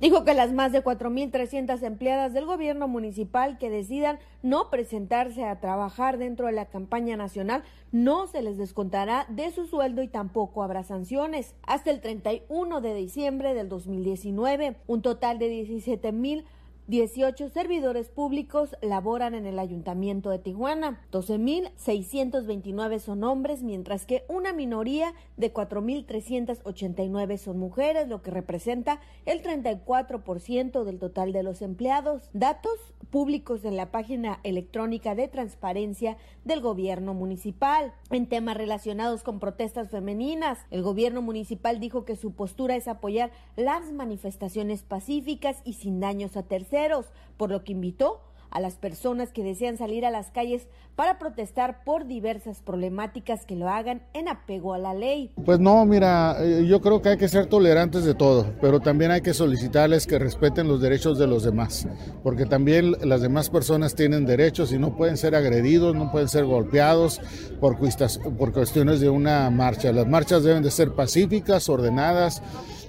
Dijo 0.00 0.24
que 0.24 0.34
las 0.34 0.52
más 0.52 0.70
de 0.70 0.84
4.300 0.84 1.82
empleadas 1.82 2.32
del 2.32 2.46
gobierno 2.46 2.86
municipal 2.86 3.58
que 3.58 3.68
decidan 3.68 4.18
no 4.42 4.70
presentarse 4.70 5.44
a 5.44 5.58
trabajar 5.58 6.18
dentro 6.18 6.46
de 6.46 6.52
la 6.52 6.66
campaña 6.66 7.16
nacional 7.16 7.64
no 7.90 8.26
se 8.26 8.42
les 8.42 8.58
descontará 8.58 9.26
de 9.28 9.50
su 9.50 9.66
sueldo 9.66 10.02
y 10.02 10.08
tampoco 10.08 10.62
habrá 10.62 10.84
sanciones. 10.84 11.54
Hasta 11.66 11.90
el 11.90 12.00
31 12.00 12.80
de 12.80 12.94
diciembre 12.94 13.54
del 13.54 13.68
2019, 13.68 14.76
un 14.86 15.02
total 15.02 15.38
de 15.38 15.50
17.000 15.66 16.44
18 16.88 17.50
servidores 17.50 18.08
públicos 18.08 18.74
laboran 18.80 19.34
en 19.34 19.44
el 19.44 19.58
Ayuntamiento 19.58 20.30
de 20.30 20.38
Tijuana. 20.38 21.02
12.629 21.12 22.98
son 22.98 23.24
hombres, 23.24 23.62
mientras 23.62 24.06
que 24.06 24.24
una 24.26 24.54
minoría 24.54 25.12
de 25.36 25.52
4.389 25.52 27.36
son 27.36 27.58
mujeres, 27.58 28.08
lo 28.08 28.22
que 28.22 28.30
representa 28.30 29.00
el 29.26 29.42
34% 29.42 30.84
del 30.84 30.98
total 30.98 31.32
de 31.32 31.42
los 31.42 31.60
empleados. 31.60 32.30
Datos 32.32 32.78
públicos 33.10 33.64
en 33.64 33.76
la 33.76 33.90
página 33.90 34.40
electrónica 34.42 35.14
de 35.14 35.28
transparencia 35.28 36.16
del 36.44 36.60
gobierno 36.60 37.14
municipal. 37.14 37.92
En 38.10 38.26
temas 38.26 38.56
relacionados 38.56 39.22
con 39.22 39.40
protestas 39.40 39.90
femeninas, 39.90 40.58
el 40.70 40.82
gobierno 40.82 41.22
municipal 41.22 41.80
dijo 41.80 42.04
que 42.04 42.16
su 42.16 42.32
postura 42.32 42.76
es 42.76 42.88
apoyar 42.88 43.30
las 43.56 43.92
manifestaciones 43.92 44.82
pacíficas 44.82 45.62
y 45.64 45.74
sin 45.74 46.00
daños 46.00 46.36
a 46.36 46.42
terceros, 46.42 47.06
por 47.36 47.50
lo 47.50 47.64
que 47.64 47.72
invitó 47.72 48.20
a 48.50 48.60
las 48.60 48.76
personas 48.76 49.32
que 49.32 49.42
desean 49.42 49.76
salir 49.76 50.04
a 50.06 50.10
las 50.10 50.30
calles 50.30 50.66
para 50.96 51.18
protestar 51.18 51.84
por 51.84 52.06
diversas 52.06 52.60
problemáticas 52.60 53.46
que 53.46 53.54
lo 53.54 53.68
hagan 53.68 54.02
en 54.14 54.28
apego 54.28 54.74
a 54.74 54.78
la 54.78 54.94
ley. 54.94 55.30
Pues 55.44 55.60
no, 55.60 55.84
mira, 55.84 56.36
eh, 56.40 56.66
yo 56.66 56.80
creo 56.80 57.00
que 57.00 57.10
hay 57.10 57.16
que 57.18 57.28
ser 57.28 57.46
tolerantes 57.46 58.04
de 58.04 58.14
todo, 58.14 58.52
pero 58.60 58.80
también 58.80 59.10
hay 59.10 59.20
que 59.20 59.32
solicitarles 59.32 60.06
que 60.06 60.18
respeten 60.18 60.66
los 60.66 60.80
derechos 60.80 61.18
de 61.18 61.26
los 61.26 61.44
demás, 61.44 61.86
porque 62.22 62.46
también 62.46 62.96
las 63.02 63.20
demás 63.20 63.48
personas 63.50 63.94
tienen 63.94 64.26
derechos 64.26 64.72
y 64.72 64.78
no 64.78 64.96
pueden 64.96 65.16
ser 65.16 65.34
agredidos, 65.34 65.94
no 65.94 66.10
pueden 66.10 66.28
ser 66.28 66.44
golpeados 66.44 67.20
por, 67.60 67.78
cuestiones 67.78 69.00
de 69.00 69.08
una 69.08 69.48
marcha. 69.50 69.92
Las 69.92 70.08
marchas 70.08 70.42
deben 70.42 70.62
de 70.62 70.70
ser 70.70 70.92
pacíficas, 70.92 71.68
ordenadas 71.68 72.42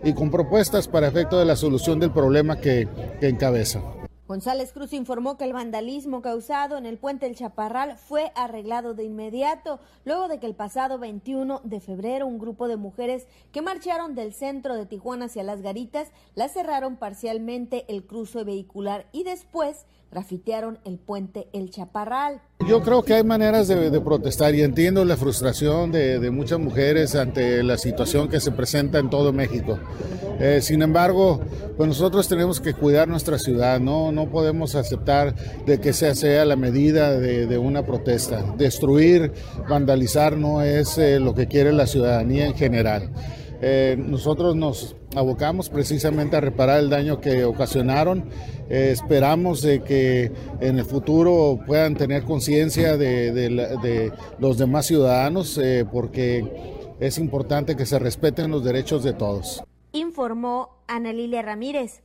y 0.04 0.14
con 0.14 0.32
propuestas 0.32 0.88
para 0.88 1.08
efecto 1.08 1.38
de 1.38 1.46
la 1.46 1.56
solución 1.56 2.00
del 2.00 2.12
problema 2.12 2.58
que, 2.58 2.88
que 3.20 3.28
encabeza. 3.28 3.82
González 4.30 4.74
Cruz 4.74 4.94
informó 4.94 5.38
que 5.38 5.46
el 5.46 5.54
vandalismo 5.54 6.22
causado 6.22 6.78
en 6.78 6.86
el 6.86 7.00
puente 7.00 7.26
El 7.26 7.36
Chaparral 7.36 7.98
fue 7.98 8.32
arreglado 8.36 8.94
de 8.94 9.04
inmediato, 9.04 9.80
luego 10.06 10.28
de 10.28 10.40
que 10.40 10.46
el 10.46 10.54
pasado 10.54 11.00
21 11.00 11.62
de 11.64 11.80
febrero 11.80 12.28
un 12.28 12.38
grupo 12.38 12.68
de 12.68 12.78
mujeres 12.78 13.26
que 13.52 13.64
marcharon 13.64 14.14
del 14.14 14.36
centro 14.36 14.76
de 14.76 14.86
Tijuana 14.86 15.26
hacia 15.26 15.42
las 15.42 15.64
garitas 15.64 16.12
la 16.36 16.48
cerraron 16.48 16.98
parcialmente 16.98 17.86
el 17.88 18.06
cruce 18.06 18.44
vehicular 18.44 19.08
y 19.12 19.24
después 19.24 19.88
grafitearon 20.12 20.80
el 20.86 20.98
puente 20.98 21.48
El 21.54 21.70
Chaparral. 21.70 22.42
Yo 22.68 22.82
creo 22.82 23.04
que 23.04 23.14
hay 23.14 23.24
maneras 23.24 23.68
de, 23.68 24.02
protestar 24.02 24.54
y 24.56 24.62
entiendo 24.62 25.06
la 25.06 25.18
frustración 25.18 25.92
de, 25.92 26.30
muchas 26.32 26.60
mujeres 26.60 27.16
ante 27.16 27.64
la 27.64 27.78
situación 27.78 28.28
que 28.28 28.40
se 28.40 28.52
presenta 28.52 29.00
en 29.00 29.10
todo 29.10 29.32
México. 29.32 29.80
Eh, 30.40 30.60
sin 30.62 30.82
embargo, 30.82 31.42
pues 31.76 31.88
nosotros 31.88 32.28
tenemos 32.28 32.62
que 32.62 32.74
cuidar 32.74 33.08
nuestra 33.08 33.38
ciudad, 33.38 33.80
no, 33.80 34.12
no 34.12 34.30
podemos 34.30 34.76
aceptar 34.76 35.36
de 35.66 35.80
que 35.80 35.92
sea, 35.94 36.16
sea 36.16 36.46
la 36.46 36.56
medida 36.56 37.18
de, 37.20 37.58
una 37.58 37.86
protesta. 37.86 38.42
Destruir, 38.58 39.34
vandalizar 39.68 40.38
no 40.38 40.62
es 40.62 40.98
eh, 40.98 41.20
lo 41.20 41.34
que 41.36 41.48
quiere 41.48 41.74
la 41.74 41.88
ciudadanía 41.88 42.46
en 42.46 42.56
general. 42.56 43.12
Eh, 43.62 43.98
nosotros 43.98 44.56
nos 44.56 44.96
abocamos 45.16 45.70
precisamente 45.70 46.36
a 46.36 46.42
reparar 46.42 46.80
el 46.80 46.90
daño 46.90 47.20
que 47.20 47.46
ocasionaron. 47.46 48.30
Eh, 48.70 48.92
esperamos 48.92 49.62
de 49.62 49.84
que 49.84 50.32
en 50.60 50.80
el 50.80 50.86
futuro 50.86 51.60
puedan 51.66 51.96
tener 51.96 52.24
conciencia 52.24 52.98
de, 52.98 54.12
los 54.40 54.58
demás 54.58 54.86
ciudadanos 54.86 55.58
eh, 55.58 55.86
porque 55.92 56.96
es 57.00 57.18
importante 57.18 57.76
que 57.76 57.86
se 57.86 57.98
respeten 57.98 58.52
los 58.52 58.64
derechos 58.64 59.04
de 59.04 59.14
todos. 59.14 59.64
Informó 59.92 60.84
Ana 60.88 61.14
Lilia 61.14 61.42
Ramírez. 61.42 62.02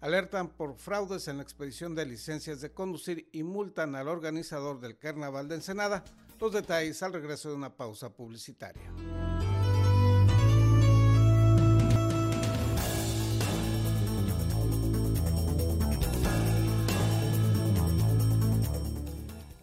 Alertan 0.00 0.48
por 0.50 0.76
fraudes 0.76 1.26
en 1.26 1.38
la 1.38 1.42
expedición 1.42 1.94
de 1.96 2.06
licencias 2.06 2.60
de 2.60 2.70
conducir 2.70 3.28
y 3.32 3.42
multan 3.42 3.96
al 3.96 4.06
organizador 4.06 4.80
del 4.80 4.96
Carnaval 4.96 5.48
de 5.48 5.56
Ensenada. 5.56 6.04
Los 6.40 6.52
detalles 6.52 7.02
al 7.02 7.12
regreso 7.12 7.48
de 7.48 7.56
una 7.56 7.76
pausa 7.76 8.10
publicitaria. 8.10 8.92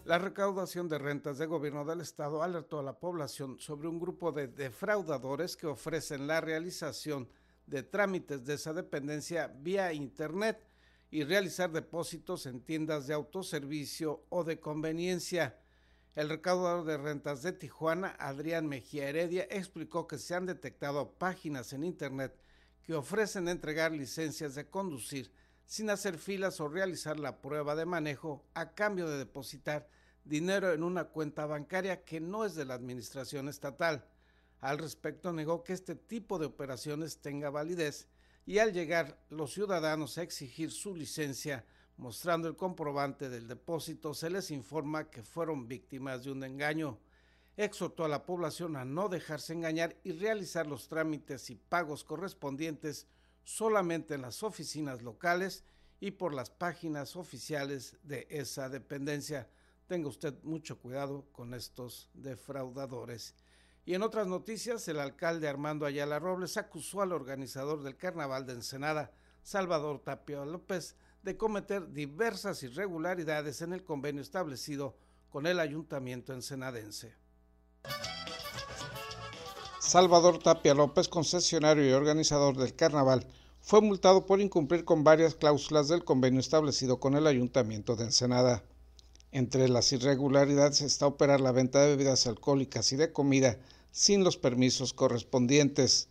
La 0.06 0.20
recaudación 0.20 0.88
de 0.88 0.98
rentas 0.98 1.36
de 1.36 1.46
gobierno 1.46 1.84
del 1.84 2.00
estado 2.00 2.40
alertó 2.40 2.78
a 2.78 2.82
la 2.84 2.96
población 2.96 3.58
sobre 3.58 3.88
un 3.88 3.98
grupo 3.98 4.30
de 4.30 4.46
defraudadores 4.46 5.56
que 5.56 5.66
ofrecen 5.66 6.28
la 6.28 6.40
realización 6.40 7.28
de 7.66 7.82
trámites 7.82 8.46
de 8.46 8.54
esa 8.54 8.72
dependencia 8.72 9.48
vía 9.48 9.92
internet 9.92 10.64
y 11.10 11.24
realizar 11.24 11.72
depósitos 11.72 12.46
en 12.46 12.60
tiendas 12.60 13.08
de 13.08 13.14
autoservicio 13.14 14.22
o 14.28 14.44
de 14.44 14.60
conveniencia. 14.60 15.58
El 16.14 16.28
recaudador 16.28 16.84
de 16.84 16.98
rentas 16.98 17.42
de 17.42 17.50
Tijuana, 17.50 18.14
Adrián 18.20 18.68
Mejía 18.68 19.08
Heredia, 19.08 19.48
explicó 19.50 20.06
que 20.06 20.18
se 20.18 20.36
han 20.36 20.46
detectado 20.46 21.14
páginas 21.18 21.72
en 21.72 21.82
internet 21.82 22.32
que 22.84 22.94
ofrecen 22.94 23.48
entregar 23.48 23.90
licencias 23.90 24.54
de 24.54 24.70
conducir 24.70 25.32
sin 25.66 25.90
hacer 25.90 26.18
filas 26.18 26.60
o 26.60 26.68
realizar 26.68 27.18
la 27.18 27.40
prueba 27.42 27.74
de 27.74 27.84
manejo 27.84 28.44
a 28.54 28.72
cambio 28.72 29.08
de 29.08 29.18
depositar 29.18 29.88
dinero 30.24 30.72
en 30.72 30.82
una 30.82 31.04
cuenta 31.04 31.46
bancaria 31.46 32.04
que 32.04 32.20
no 32.20 32.44
es 32.44 32.54
de 32.54 32.64
la 32.64 32.74
administración 32.74 33.48
estatal. 33.48 34.04
Al 34.60 34.78
respecto 34.78 35.32
negó 35.32 35.62
que 35.62 35.74
este 35.74 35.94
tipo 35.94 36.38
de 36.38 36.46
operaciones 36.46 37.18
tenga 37.18 37.50
validez 37.50 38.08
y 38.46 38.58
al 38.58 38.72
llegar 38.72 39.18
los 39.28 39.52
ciudadanos 39.52 40.16
a 40.18 40.22
exigir 40.22 40.70
su 40.70 40.94
licencia 40.94 41.64
mostrando 41.96 42.48
el 42.48 42.56
comprobante 42.56 43.28
del 43.28 43.48
depósito 43.48 44.14
se 44.14 44.30
les 44.30 44.50
informa 44.50 45.10
que 45.10 45.22
fueron 45.22 45.66
víctimas 45.66 46.24
de 46.24 46.32
un 46.32 46.44
engaño. 46.44 46.98
Exhortó 47.56 48.04
a 48.04 48.08
la 48.08 48.26
población 48.26 48.76
a 48.76 48.84
no 48.84 49.08
dejarse 49.08 49.54
engañar 49.54 49.96
y 50.04 50.12
realizar 50.12 50.66
los 50.66 50.88
trámites 50.88 51.48
y 51.48 51.56
pagos 51.56 52.04
correspondientes 52.04 53.06
solamente 53.46 54.14
en 54.14 54.22
las 54.22 54.42
oficinas 54.42 55.02
locales 55.02 55.62
y 56.00 56.10
por 56.10 56.34
las 56.34 56.50
páginas 56.50 57.14
oficiales 57.14 57.96
de 58.02 58.26
esa 58.28 58.68
dependencia. 58.68 59.48
Tenga 59.86 60.08
usted 60.08 60.34
mucho 60.42 60.80
cuidado 60.80 61.26
con 61.30 61.54
estos 61.54 62.10
defraudadores. 62.12 63.36
Y 63.84 63.94
en 63.94 64.02
otras 64.02 64.26
noticias, 64.26 64.88
el 64.88 64.98
alcalde 64.98 65.46
Armando 65.46 65.86
Ayala 65.86 66.18
Robles 66.18 66.56
acusó 66.56 67.02
al 67.02 67.12
organizador 67.12 67.84
del 67.84 67.96
Carnaval 67.96 68.46
de 68.46 68.54
Ensenada, 68.54 69.12
Salvador 69.44 70.00
Tapio 70.00 70.44
López, 70.44 70.96
de 71.22 71.36
cometer 71.36 71.92
diversas 71.92 72.64
irregularidades 72.64 73.62
en 73.62 73.72
el 73.72 73.84
convenio 73.84 74.22
establecido 74.22 74.96
con 75.30 75.46
el 75.46 75.60
ayuntamiento 75.60 76.32
ensenadense. 76.32 77.14
Salvador 79.78 80.40
Tapia 80.40 80.74
López, 80.74 81.06
concesionario 81.08 81.88
y 81.88 81.92
organizador 81.92 82.56
del 82.56 82.74
carnaval, 82.74 83.24
fue 83.66 83.80
multado 83.80 84.26
por 84.26 84.40
incumplir 84.40 84.84
con 84.84 85.02
varias 85.02 85.34
cláusulas 85.34 85.88
del 85.88 86.04
convenio 86.04 86.38
establecido 86.38 87.00
con 87.00 87.16
el 87.16 87.26
Ayuntamiento 87.26 87.96
de 87.96 88.04
Ensenada. 88.04 88.62
Entre 89.32 89.68
las 89.68 89.90
irregularidades 89.90 90.82
está 90.82 91.08
operar 91.08 91.40
la 91.40 91.50
venta 91.50 91.80
de 91.80 91.88
bebidas 91.88 92.28
alcohólicas 92.28 92.92
y 92.92 92.96
de 92.96 93.12
comida 93.12 93.58
sin 93.90 94.22
los 94.22 94.36
permisos 94.36 94.92
correspondientes. 94.92 96.08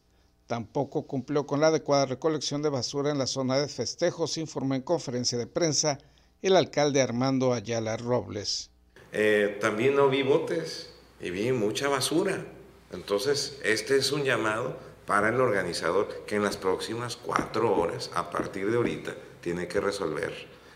Tampoco 0.47 1.07
cumplió 1.07 1.47
con 1.47 1.61
la 1.61 1.67
adecuada 1.67 2.05
recolección 2.05 2.61
de 2.61 2.67
basura 2.67 3.09
en 3.09 3.19
la 3.19 3.25
zona 3.25 3.57
de 3.57 3.69
festejos, 3.69 4.37
informó 4.37 4.75
en 4.75 4.81
conferencia 4.81 5.37
de 5.37 5.47
prensa 5.47 5.97
el 6.41 6.57
alcalde 6.57 7.01
Armando 7.01 7.53
Ayala 7.53 7.95
Robles. 7.95 8.69
Eh, 9.13 9.59
también 9.61 9.95
no 9.95 10.09
vi 10.09 10.23
botes 10.23 10.89
y 11.21 11.29
vi 11.29 11.53
mucha 11.53 11.87
basura. 11.87 12.45
Entonces, 12.91 13.57
este 13.63 13.95
es 13.95 14.11
un 14.11 14.25
llamado 14.25 14.75
para 15.05 15.29
el 15.29 15.39
organizador 15.39 16.25
que 16.25 16.35
en 16.35 16.43
las 16.43 16.57
próximas 16.57 17.15
cuatro 17.15 17.75
horas, 17.75 18.09
a 18.15 18.29
partir 18.31 18.69
de 18.69 18.77
ahorita, 18.77 19.15
tiene 19.41 19.67
que 19.67 19.79
resolver 19.79 20.33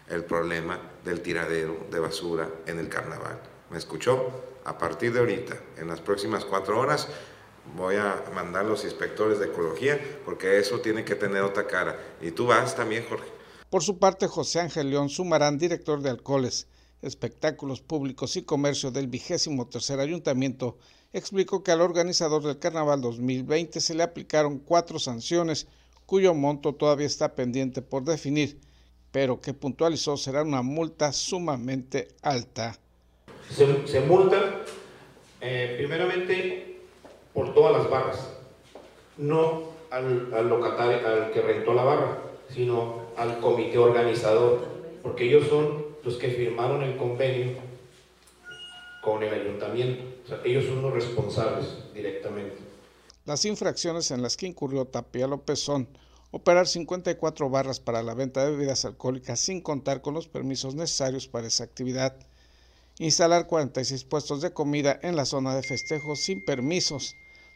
el 0.09 0.23
problema 0.23 0.79
del 1.03 1.21
tiradero 1.21 1.77
de 1.91 1.99
basura 1.99 2.49
en 2.65 2.79
el 2.79 2.89
carnaval. 2.89 3.39
¿Me 3.69 3.77
escuchó? 3.77 4.31
A 4.65 4.77
partir 4.77 5.13
de 5.13 5.19
ahorita, 5.19 5.55
en 5.77 5.87
las 5.87 6.01
próximas 6.01 6.45
cuatro 6.45 6.79
horas, 6.79 7.07
voy 7.75 7.95
a 7.95 8.23
mandar 8.33 8.65
los 8.65 8.83
inspectores 8.83 9.39
de 9.39 9.47
ecología 9.47 9.99
porque 10.25 10.59
eso 10.59 10.79
tiene 10.79 11.05
que 11.05 11.15
tener 11.15 11.43
otra 11.43 11.67
cara. 11.67 11.97
Y 12.21 12.31
tú 12.31 12.47
vas 12.47 12.75
también, 12.75 13.05
Jorge. 13.07 13.27
Por 13.69 13.83
su 13.83 13.99
parte, 13.99 14.27
José 14.27 14.59
Ángel 14.59 14.89
León 14.89 15.09
Sumarán, 15.09 15.59
director 15.59 16.01
de 16.01 16.09
Alcoholes, 16.09 16.67
Espectáculos 17.01 17.81
Públicos 17.81 18.35
y 18.35 18.43
Comercio 18.43 18.91
del 18.91 19.07
vigésimo 19.07 19.67
tercer 19.67 19.99
ayuntamiento, 19.99 20.77
explicó 21.13 21.63
que 21.63 21.71
al 21.71 21.81
organizador 21.81 22.43
del 22.43 22.59
Carnaval 22.59 23.01
2020 23.01 23.79
se 23.79 23.95
le 23.95 24.03
aplicaron 24.03 24.59
cuatro 24.59 24.99
sanciones, 24.99 25.67
cuyo 26.05 26.33
monto 26.33 26.73
todavía 26.73 27.07
está 27.07 27.35
pendiente 27.35 27.81
por 27.81 28.03
definir, 28.03 28.59
pero 29.11 29.41
que 29.41 29.53
puntualizó 29.53 30.17
será 30.17 30.43
una 30.43 30.61
multa 30.61 31.11
sumamente 31.13 32.09
alta. 32.21 32.77
Se, 33.49 34.01
multa 34.01 34.63
eh, 35.41 35.75
primeramente 35.77 36.81
por 37.33 37.53
todas 37.53 37.77
las 37.77 37.89
barras, 37.89 38.29
no 39.17 39.63
al, 39.89 40.33
al 40.33 40.49
locatario, 40.49 41.07
al 41.07 41.31
que 41.31 41.41
rentó 41.41 41.73
la 41.73 41.83
barra, 41.83 42.21
sino 42.53 43.09
al 43.17 43.39
comité 43.39 43.77
organizador, 43.77 44.67
porque 45.01 45.25
ellos 45.25 45.47
son 45.47 45.88
los 46.03 46.15
que 46.15 46.29
firmaron 46.29 46.83
el 46.83 46.97
convenio 46.97 47.57
con 49.01 49.23
el 49.23 49.33
ayuntamiento. 49.33 50.03
Ellos 50.43 50.65
son 50.65 50.81
los 50.81 50.93
responsables 50.93 51.67
directamente. 51.93 52.57
Las 53.25 53.45
infracciones 53.45 54.11
en 54.11 54.21
las 54.21 54.37
que 54.37 54.47
incurrió 54.47 54.85
Tapia 54.85 55.27
López 55.27 55.59
son 55.59 55.87
operar 56.31 56.67
54 56.67 57.49
barras 57.49 57.79
para 57.79 58.03
la 58.03 58.13
venta 58.13 58.43
de 58.43 58.51
bebidas 58.51 58.85
alcohólicas 58.85 59.39
sin 59.39 59.61
contar 59.61 60.01
con 60.01 60.13
los 60.13 60.27
permisos 60.27 60.75
necesarios 60.75 61.27
para 61.27 61.47
esa 61.47 61.63
actividad, 61.63 62.15
instalar 62.99 63.47
46 63.47 64.03
puestos 64.03 64.41
de 64.41 64.53
comida 64.53 64.99
en 65.01 65.15
la 65.15 65.25
zona 65.25 65.55
de 65.55 65.63
festejos 65.63 66.19
sin 66.19 66.43
permisos, 66.45 67.15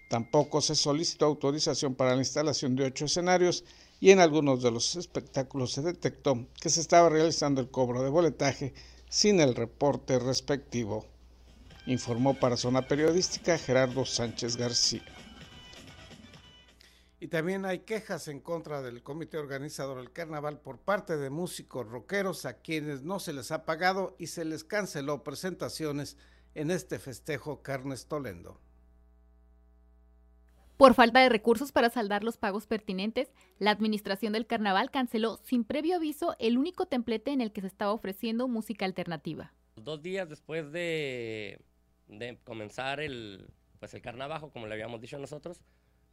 tampoco 0.10 0.62
se 0.62 0.76
solicitó 0.76 1.26
autorización 1.26 1.96
para 1.96 2.16
la 2.16 2.22
instalación 2.22 2.76
de 2.76 2.86
ocho 2.86 3.06
escenarios 3.06 3.64
y 4.00 4.12
en 4.12 4.20
algunos 4.20 4.62
de 4.62 4.72
los 4.72 4.96
espectáculos 4.96 5.72
se 5.72 5.82
detectó 5.82 6.48
que 6.60 6.70
se 6.70 6.82
estaba 6.82 7.10
realizando 7.10 7.62
el 7.62 7.70
cobro 7.72 8.04
de 8.04 8.10
boletaje 8.10 8.74
sin 9.10 9.40
el 9.40 9.56
reporte 9.56 10.20
respectivo. 10.20 11.06
Informó 11.86 12.40
para 12.40 12.58
Zona 12.58 12.88
Periodística 12.88 13.58
Gerardo 13.58 14.06
Sánchez 14.06 14.58
García. 14.58 15.04
Y 17.24 17.28
también 17.28 17.64
hay 17.64 17.80
quejas 17.80 18.28
en 18.28 18.42
contra 18.42 18.82
del 18.82 19.02
comité 19.02 19.38
organizador 19.38 19.98
del 20.00 20.12
carnaval 20.12 20.60
por 20.60 20.80
parte 20.80 21.16
de 21.16 21.30
músicos 21.30 21.88
rockeros 21.88 22.46
a 22.46 22.56
quienes 22.56 23.04
no 23.04 23.22
se 23.22 23.32
les 23.32 23.52
ha 23.52 23.64
pagado 23.64 24.18
y 24.20 24.28
se 24.28 24.44
les 24.44 24.66
canceló 24.66 25.24
presentaciones 25.24 26.18
en 26.54 26.70
este 26.70 27.00
festejo 27.00 27.62
Carnes 27.62 28.08
Tolendo. 28.08 28.60
Por 30.84 30.96
falta 30.96 31.22
de 31.22 31.30
recursos 31.30 31.72
para 31.72 31.90
saldar 31.90 32.26
los 32.26 32.36
pagos 32.36 32.68
pertinentes, 32.68 33.32
la 33.58 33.72
administración 33.72 34.34
del 34.34 34.46
carnaval 34.46 34.92
canceló 34.92 35.38
sin 35.38 35.64
previo 35.64 35.96
aviso 35.96 36.36
el 36.40 36.58
único 36.58 36.88
templete 36.88 37.32
en 37.32 37.40
el 37.40 37.54
que 37.54 37.62
se 37.62 37.68
estaba 37.68 37.94
ofreciendo 37.94 38.50
música 38.50 38.84
alternativa. 38.84 39.54
Dos 39.78 40.02
días 40.02 40.28
después 40.28 40.74
de, 40.74 41.62
comenzar 42.44 43.00
el, 43.00 43.48
pues 43.80 43.96
carnaval, 44.02 44.52
como 44.52 44.68
le 44.68 44.74
habíamos 44.74 45.00
dicho 45.00 45.18
nosotros, 45.18 45.62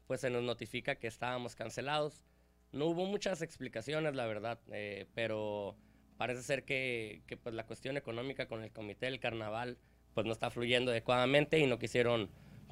pues 0.06 0.20
se 0.20 0.30
nos 0.30 0.44
notifica 0.44 0.94
que 0.94 1.08
estábamos 1.08 1.56
cancelados. 1.56 2.22
No 2.70 2.86
hubo 2.86 3.06
muchas 3.06 3.42
explicaciones, 3.42 4.14
la 4.14 4.26
verdad, 4.26 4.60
eh, 4.70 5.08
pero 5.16 5.74
parece 6.16 6.44
ser 6.44 6.64
que, 6.64 7.22
que 7.26 7.36
pues 7.36 7.56
la 7.56 7.66
cuestión 7.66 7.96
económica 7.96 8.46
con 8.46 8.62
el 8.62 8.70
comité 8.70 9.06
del 9.06 9.18
carnaval 9.18 9.78
pues 10.14 10.26
no 10.26 10.32
está 10.32 10.48
fluyendo 10.48 10.92
adecuadamente 10.92 11.58
y 11.58 11.66
no 11.66 11.80
quisieron 11.80 12.30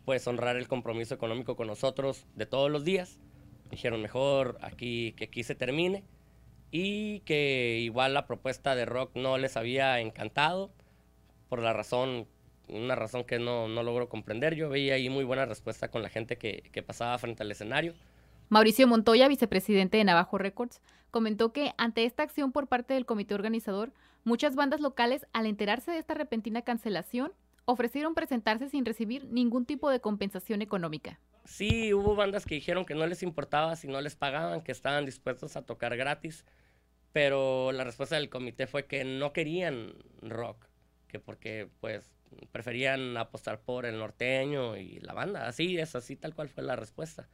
pues 0.09 0.27
honrar 0.27 0.57
el 0.57 0.69
compromiso 0.69 1.15
económico 1.15 1.55
con 1.55 1.67
nosotros 1.67 2.25
de 2.35 2.47
todos 2.47 2.71
los 2.71 2.83
días. 2.83 3.19
Dijeron 3.71 4.01
mejor 4.01 4.57
aquí 4.63 5.13
que 5.19 5.25
aquí 5.25 5.43
se 5.45 5.55
termine 5.55 6.03
y 6.71 7.21
que 7.27 7.81
igual 7.83 8.15
la 8.15 8.27
propuesta 8.27 8.75
de 8.75 8.87
rock 8.87 9.11
no 9.17 9.37
les 9.37 9.59
había 9.59 10.01
encantado 10.01 10.73
por 11.51 11.61
la 11.61 11.75
razón, 11.75 12.27
una 12.69 12.95
razón 12.95 13.25
que 13.25 13.39
no, 13.39 13.69
no 13.69 13.83
logro 13.83 14.09
comprender. 14.09 14.55
Yo 14.55 14.71
veía 14.71 14.95
ahí 14.95 15.11
muy 15.11 15.25
buena 15.25 15.45
respuesta 15.45 15.91
con 15.91 16.01
la 16.01 16.09
gente 16.09 16.39
que, 16.39 16.63
que 16.73 16.83
pasaba 16.83 17.19
frente 17.19 17.43
al 17.43 17.51
escenario. 17.51 17.93
Mauricio 18.49 18.87
Montoya, 18.87 19.29
vicepresidente 19.29 19.99
de 19.99 20.05
Navajo 20.05 20.39
Records, 20.39 20.81
comentó 21.11 21.53
que 21.53 21.73
ante 21.77 22.07
esta 22.07 22.23
acción 22.23 22.51
por 22.51 22.67
parte 22.67 22.95
del 22.95 23.05
comité 23.05 23.35
organizador, 23.35 23.93
muchas 24.25 24.55
bandas 24.55 24.81
locales, 24.81 25.27
al 25.35 25.45
enterarse 25.45 25.91
de 25.91 25.99
esta 25.99 26.15
repentina 26.15 26.63
cancelación, 26.63 27.31
ofrecieron 27.69 28.15
presentarse 28.15 28.71
sin 28.71 28.87
recibir 28.87 29.27
ningún 29.27 29.67
tipo 29.67 29.91
de 29.91 30.01
compensación 30.01 30.63
económica. 30.63 31.21
Sí, 31.45 31.93
hubo 31.93 32.17
bandas 32.17 32.47
que 32.47 32.55
dijeron 32.55 32.87
que 32.87 32.95
no 32.95 33.07
les 33.07 33.23
importaba 33.23 33.77
si 33.77 33.89
no 33.89 34.01
les 34.01 34.17
pagaban, 34.17 34.63
que 34.63 34.73
estaban 34.73 35.05
dispuestos 35.05 35.55
a 35.55 35.67
tocar 35.67 35.95
gratis, 35.95 36.47
pero 37.13 37.71
la 37.73 37.85
respuesta 37.85 38.17
del 38.17 38.31
comité 38.31 38.67
fue 38.67 38.87
que 38.87 39.05
no 39.05 39.35
querían 39.35 39.93
rock, 40.23 40.65
que 41.09 41.21
porque 41.21 41.69
pues 41.81 42.11
preferían 42.53 43.15
apostar 43.19 43.61
por 43.61 43.85
el 43.85 43.99
norteño 43.99 44.79
y 44.79 45.01
la 45.01 45.13
banda. 45.13 45.47
Así 45.47 45.79
es, 45.79 45.95
así 45.95 46.17
tal 46.17 46.35
cual 46.35 46.49
fue 46.49 46.63
la 46.63 46.75
respuesta. 46.75 47.29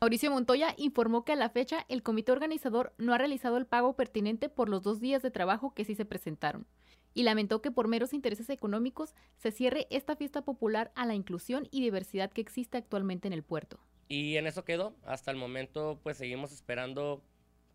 Mauricio 0.00 0.30
Montoya 0.30 0.72
informó 0.76 1.24
que 1.24 1.32
a 1.32 1.36
la 1.36 1.50
fecha 1.50 1.84
el 1.88 2.04
comité 2.04 2.30
organizador 2.30 2.94
no 2.96 3.12
ha 3.12 3.18
realizado 3.18 3.56
el 3.56 3.66
pago 3.66 3.96
pertinente 3.96 4.48
por 4.48 4.68
los 4.68 4.84
dos 4.84 5.00
días 5.00 5.20
de 5.20 5.32
trabajo 5.32 5.74
que 5.74 5.84
sí 5.84 5.96
se 5.96 6.04
presentaron 6.04 6.68
y 7.14 7.22
lamentó 7.22 7.62
que 7.62 7.70
por 7.70 7.88
meros 7.88 8.12
intereses 8.12 8.50
económicos 8.50 9.14
se 9.36 9.52
cierre 9.52 9.86
esta 9.90 10.16
fiesta 10.16 10.42
popular 10.42 10.92
a 10.94 11.06
la 11.06 11.14
inclusión 11.14 11.68
y 11.70 11.80
diversidad 11.80 12.30
que 12.30 12.40
existe 12.40 12.78
actualmente 12.78 13.26
en 13.26 13.32
el 13.32 13.42
puerto. 13.42 13.80
Y 14.08 14.36
en 14.36 14.46
eso 14.46 14.64
quedó. 14.64 14.96
Hasta 15.04 15.30
el 15.30 15.36
momento 15.36 16.00
pues 16.02 16.16
seguimos 16.16 16.52
esperando 16.52 17.22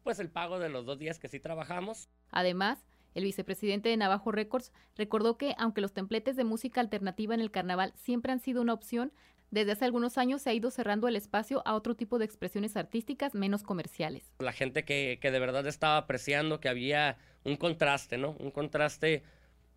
pues 0.03 0.19
el 0.19 0.29
pago 0.29 0.59
de 0.59 0.69
los 0.69 0.85
dos 0.85 0.99
días 0.99 1.17
que 1.17 1.27
sí 1.27 1.39
trabajamos. 1.39 2.09
Además, 2.29 2.85
el 3.15 3.23
vicepresidente 3.23 3.89
de 3.89 3.97
Navajo 3.97 4.31
Records 4.31 4.71
recordó 4.95 5.37
que 5.37 5.55
aunque 5.57 5.81
los 5.81 5.93
templetes 5.93 6.35
de 6.35 6.43
música 6.43 6.81
alternativa 6.81 7.33
en 7.33 7.39
el 7.39 7.51
carnaval 7.51 7.93
siempre 7.95 8.31
han 8.31 8.39
sido 8.39 8.61
una 8.61 8.73
opción, 8.73 9.11
desde 9.51 9.71
hace 9.71 9.85
algunos 9.85 10.17
años 10.17 10.41
se 10.41 10.49
ha 10.49 10.53
ido 10.53 10.69
cerrando 10.69 11.07
el 11.07 11.15
espacio 11.15 11.61
a 11.65 11.75
otro 11.75 11.95
tipo 11.95 12.19
de 12.19 12.25
expresiones 12.25 12.75
artísticas 12.75 13.33
menos 13.33 13.63
comerciales. 13.63 14.33
La 14.39 14.51
gente 14.51 14.83
que, 14.83 15.17
que 15.21 15.31
de 15.31 15.39
verdad 15.39 15.65
estaba 15.65 15.97
apreciando 15.97 16.59
que 16.59 16.67
había 16.67 17.17
un 17.45 17.55
contraste, 17.55 18.17
¿no? 18.17 18.35
Un 18.39 18.51
contraste 18.51 19.23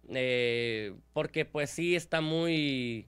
eh, 0.09 0.95
porque 1.13 1.45
pues 1.45 1.71
sí 1.71 1.95
está 1.95 2.21
muy, 2.21 3.07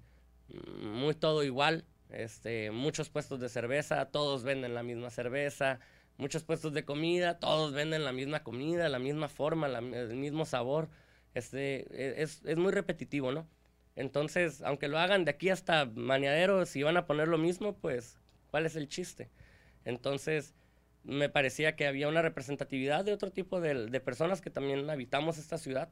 muy 0.83 1.15
todo 1.15 1.43
igual. 1.43 1.85
Este, 2.11 2.71
muchos 2.71 3.09
puestos 3.09 3.41
de 3.41 3.49
cerveza, 3.49 4.07
todos 4.07 4.43
venden 4.43 4.75
la 4.75 4.83
misma 4.83 5.11
cerveza. 5.11 5.81
Muchos 6.19 6.45
puestos 6.45 6.75
de 6.75 6.85
comida, 6.85 7.39
todos 7.39 7.73
venden 7.73 8.05
la 8.05 8.13
misma 8.13 8.43
comida, 8.43 8.91
la 8.91 8.99
misma 8.99 9.29
forma, 9.29 9.67
el 9.69 10.17
mismo 10.17 10.45
sabor. 10.45 10.91
Este, 11.35 11.87
e, 11.93 12.23
es, 12.23 12.43
es 12.45 12.59
muy 12.59 12.73
repetitivo, 12.73 13.33
¿no? 13.33 13.47
Entonces, 13.97 14.61
aunque 14.63 14.89
lo 14.89 14.99
hagan 14.99 15.25
de 15.25 15.31
aquí 15.31 15.49
hasta 15.49 15.87
Mañadero, 15.87 16.67
si 16.67 16.83
van 16.83 16.97
a 16.99 17.07
poner 17.07 17.29
lo 17.29 17.39
mismo, 17.39 17.75
pues, 17.77 18.19
¿cuál 18.51 18.67
es 18.67 18.77
el 18.77 18.89
chiste? 18.89 19.31
Entonces, 19.85 20.55
me 21.05 21.29
parecía 21.29 21.77
que 21.77 21.87
había 21.87 22.09
una 22.09 22.23
representatividad 22.23 23.05
de 23.05 23.13
otro 23.13 23.31
tipo 23.31 23.61
de, 23.61 24.01
personas 24.01 24.41
que 24.41 24.51
también 24.51 24.89
habitamos 24.91 25.39
esta 25.39 25.59
ciudad 25.59 25.91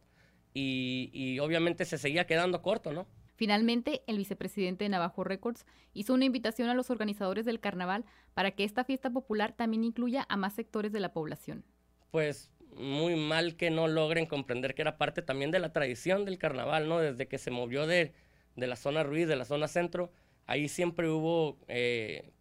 y, 0.55 1.39
obviamente 1.41 1.85
se 1.85 1.99
seguía 1.99 2.27
quedando 2.27 2.63
corto, 2.63 2.93
¿no? 2.93 3.07
Finalmente, 3.37 4.03
el 4.09 4.19
vicepresidente 4.19 4.85
de 4.85 4.89
Navajo 4.89 5.23
Records 5.23 5.65
hizo 5.95 6.13
una 6.13 6.25
invitación 6.25 6.69
a 6.69 6.75
los 6.75 6.91
organizadores 6.91 7.45
del 7.45 7.61
carnaval 7.61 8.05
para 8.35 8.51
que 8.51 8.65
esta 8.65 8.83
fiesta 8.83 9.11
popular 9.11 9.53
también 9.53 9.85
incluya 9.85 10.27
a 10.29 10.37
más 10.37 10.55
sectores 10.55 10.93
de 10.93 10.99
la 10.99 11.13
población. 11.13 11.65
Pues 12.11 12.51
muy 12.75 13.15
mal 13.15 13.57
que 13.57 13.71
no 13.71 13.87
logren 13.87 14.27
comprender 14.27 14.75
que 14.75 14.83
era 14.83 14.99
parte 14.99 15.23
también 15.23 15.53
de 15.53 15.61
la 15.61 15.73
tradición 15.73 16.25
del 16.25 16.39
carnaval, 16.39 16.89
¿no? 16.89 16.99
Desde 16.99 17.29
que 17.29 17.39
se 17.39 17.53
movió 17.53 17.87
de, 17.87 18.13
la 18.57 18.75
zona 18.75 19.05
Ruiz, 19.05 19.29
de 19.29 19.37
la 19.37 19.45
zona 19.45 19.69
centro, 19.69 20.11
ahí 20.47 20.69
siempre 20.69 21.09
hubo 21.09 21.59
eh, 21.69 22.33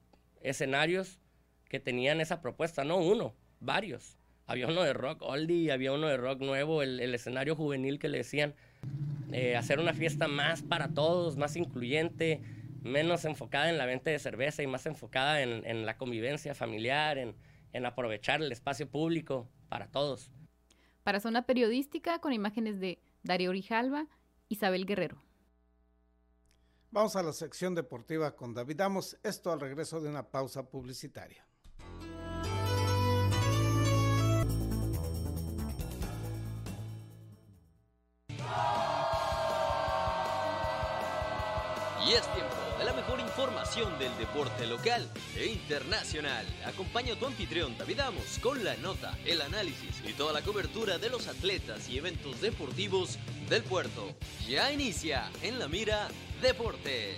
escenarios 0.42 1.20
que 1.70 1.80
tenían 1.80 2.22
esa 2.22 2.42
propuesta, 2.42 2.84
no 2.84 2.98
uno, 2.98 3.34
varios. 3.60 4.18
Había 4.46 4.68
uno 4.68 4.82
de 4.84 4.94
rock 4.94 5.22
oldie, 5.22 5.72
había 5.72 5.92
uno 5.92 6.08
de 6.08 6.18
rock 6.18 6.40
nuevo, 6.40 6.82
el, 6.82 7.14
escenario 7.14 7.56
juvenil 7.56 8.00
que 8.00 8.08
le 8.10 8.20
decían. 8.20 8.56
Eh, 9.34 9.58
hacer 9.58 9.80
una 9.80 9.94
fiesta 9.94 10.30
más 10.30 10.62
para 10.62 10.94
todos, 10.94 11.36
más 11.36 11.58
incluyente, 11.58 12.42
menos 12.82 13.26
enfocada 13.26 13.70
en 13.70 13.78
la 13.78 13.86
venta 13.86 14.10
de 14.10 14.20
cerveza 14.20 14.64
y 14.64 14.68
más 14.68 14.86
enfocada 14.86 15.42
en, 15.42 15.86
la 15.86 15.98
convivencia 15.98 16.56
familiar, 16.56 17.18
en, 17.18 17.36
en 17.74 17.86
aprovechar 17.86 18.42
el 18.42 18.52
espacio 18.52 18.90
público 18.90 19.50
para 19.68 19.88
todos. 19.88 20.32
Para 21.04 21.20
Zona 21.20 21.46
Periodística, 21.46 22.20
con 22.20 22.32
imágenes 22.32 22.80
de 22.80 23.00
Darío 23.24 23.50
Orijalva, 23.50 24.08
Isabel 24.48 24.86
Guerrero. 24.86 25.22
Vamos 26.92 27.16
a 27.16 27.24
la 27.24 27.34
sección 27.34 27.76
deportiva 27.76 28.36
con 28.36 28.54
David 28.54 28.78
Damos, 28.78 29.18
esto 29.24 29.52
al 29.52 29.60
regreso 29.60 30.00
de 30.00 30.10
una 30.10 30.30
pausa 30.32 30.70
publicitaria. 30.70 31.47
Y 42.08 42.14
es 42.14 42.22
tiempo 42.34 42.56
de 42.80 42.86
la 42.86 42.94
mejor 42.94 43.20
información 43.20 44.00
del 44.00 44.18
deporte 44.18 44.66
local 44.66 45.06
e 45.36 45.48
internacional. 45.48 46.46
Acompaña 46.66 47.16
a 47.16 47.20
tu 47.20 47.26
anfitrión 47.26 47.78
David 47.78 48.00
Amos 48.00 48.40
con 48.42 48.64
la 48.64 48.78
nota, 48.78 49.18
el 49.26 49.42
análisis 49.42 50.02
y 50.08 50.14
toda 50.14 50.32
la 50.32 50.42
cobertura 50.42 51.00
de 51.00 51.10
los 51.10 51.28
atletas 51.28 51.90
y 51.90 51.98
eventos 51.98 52.40
deportivos 52.40 53.20
del 53.50 53.64
puerto. 53.64 54.14
Ya 54.48 54.72
inicia 54.72 55.30
en 55.42 55.60
la 55.60 55.68
mira 55.68 56.08
Deportes. 56.42 57.18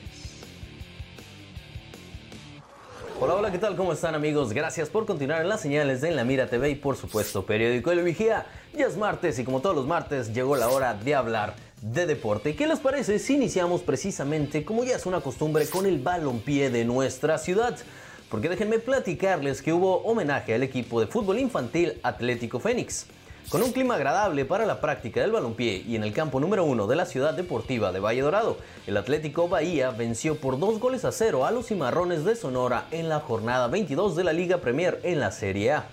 Hola, 3.21 3.35
hola, 3.35 3.51
¿qué 3.51 3.59
tal? 3.59 3.75
¿Cómo 3.75 3.93
están 3.93 4.15
amigos? 4.15 4.53
Gracias 4.53 4.89
por 4.89 5.05
continuar 5.05 5.41
en 5.41 5.49
las 5.49 5.61
señales 5.61 5.99
de 5.99 6.11
la 6.11 6.23
Mira 6.23 6.47
TV 6.47 6.69
y 6.69 6.75
por 6.75 6.95
supuesto 6.95 7.45
Periódico 7.45 7.91
El 7.91 8.01
Vigía. 8.01 8.47
Ya 8.73 8.87
es 8.87 8.95
martes 8.95 9.37
y 9.39 9.43
como 9.43 9.59
todos 9.59 9.75
los 9.75 9.85
martes 9.85 10.33
llegó 10.33 10.55
la 10.55 10.69
hora 10.69 10.93
de 10.93 11.15
hablar 11.15 11.53
de 11.81 12.05
deporte. 12.05 12.55
¿Qué 12.55 12.67
les 12.67 12.79
parece 12.79 13.19
si 13.19 13.35
iniciamos 13.35 13.81
precisamente, 13.81 14.65
como 14.65 14.83
ya 14.83 14.95
es 14.95 15.05
una 15.05 15.21
costumbre, 15.21 15.67
con 15.67 15.85
el 15.85 15.99
balompié 15.99 16.69
de 16.69 16.85
nuestra 16.85 17.37
ciudad? 17.37 17.77
Porque 18.29 18.49
déjenme 18.49 18.79
platicarles 18.79 19.61
que 19.61 19.73
hubo 19.73 19.97
homenaje 20.03 20.53
al 20.53 20.63
equipo 20.63 20.99
de 21.01 21.07
fútbol 21.07 21.39
infantil 21.39 21.99
Atlético 22.03 22.59
Fénix. 22.59 23.07
Con 23.49 23.63
un 23.63 23.71
clima 23.71 23.95
agradable 23.95 24.45
para 24.45 24.67
la 24.67 24.79
práctica 24.79 25.21
del 25.21 25.31
balompié 25.31 25.83
y 25.87 25.95
en 25.95 26.03
el 26.03 26.13
campo 26.13 26.39
número 26.39 26.63
uno 26.63 26.85
de 26.85 26.95
la 26.95 27.07
ciudad 27.07 27.33
deportiva 27.33 27.91
de 27.91 27.99
Valle 27.99 28.21
Dorado, 28.21 28.57
el 28.85 28.95
Atlético 28.95 29.49
Bahía 29.49 29.89
venció 29.89 30.35
por 30.35 30.59
dos 30.59 30.79
goles 30.79 31.03
a 31.03 31.11
cero 31.11 31.45
a 31.47 31.51
los 31.51 31.65
Cimarrones 31.65 32.23
de 32.25 32.35
Sonora 32.35 32.85
en 32.91 33.09
la 33.09 33.21
jornada 33.21 33.67
22 33.67 34.15
de 34.15 34.23
la 34.23 34.33
Liga 34.33 34.57
Premier 34.57 34.99
en 35.01 35.19
la 35.19 35.31
Serie 35.31 35.71
A. 35.71 35.87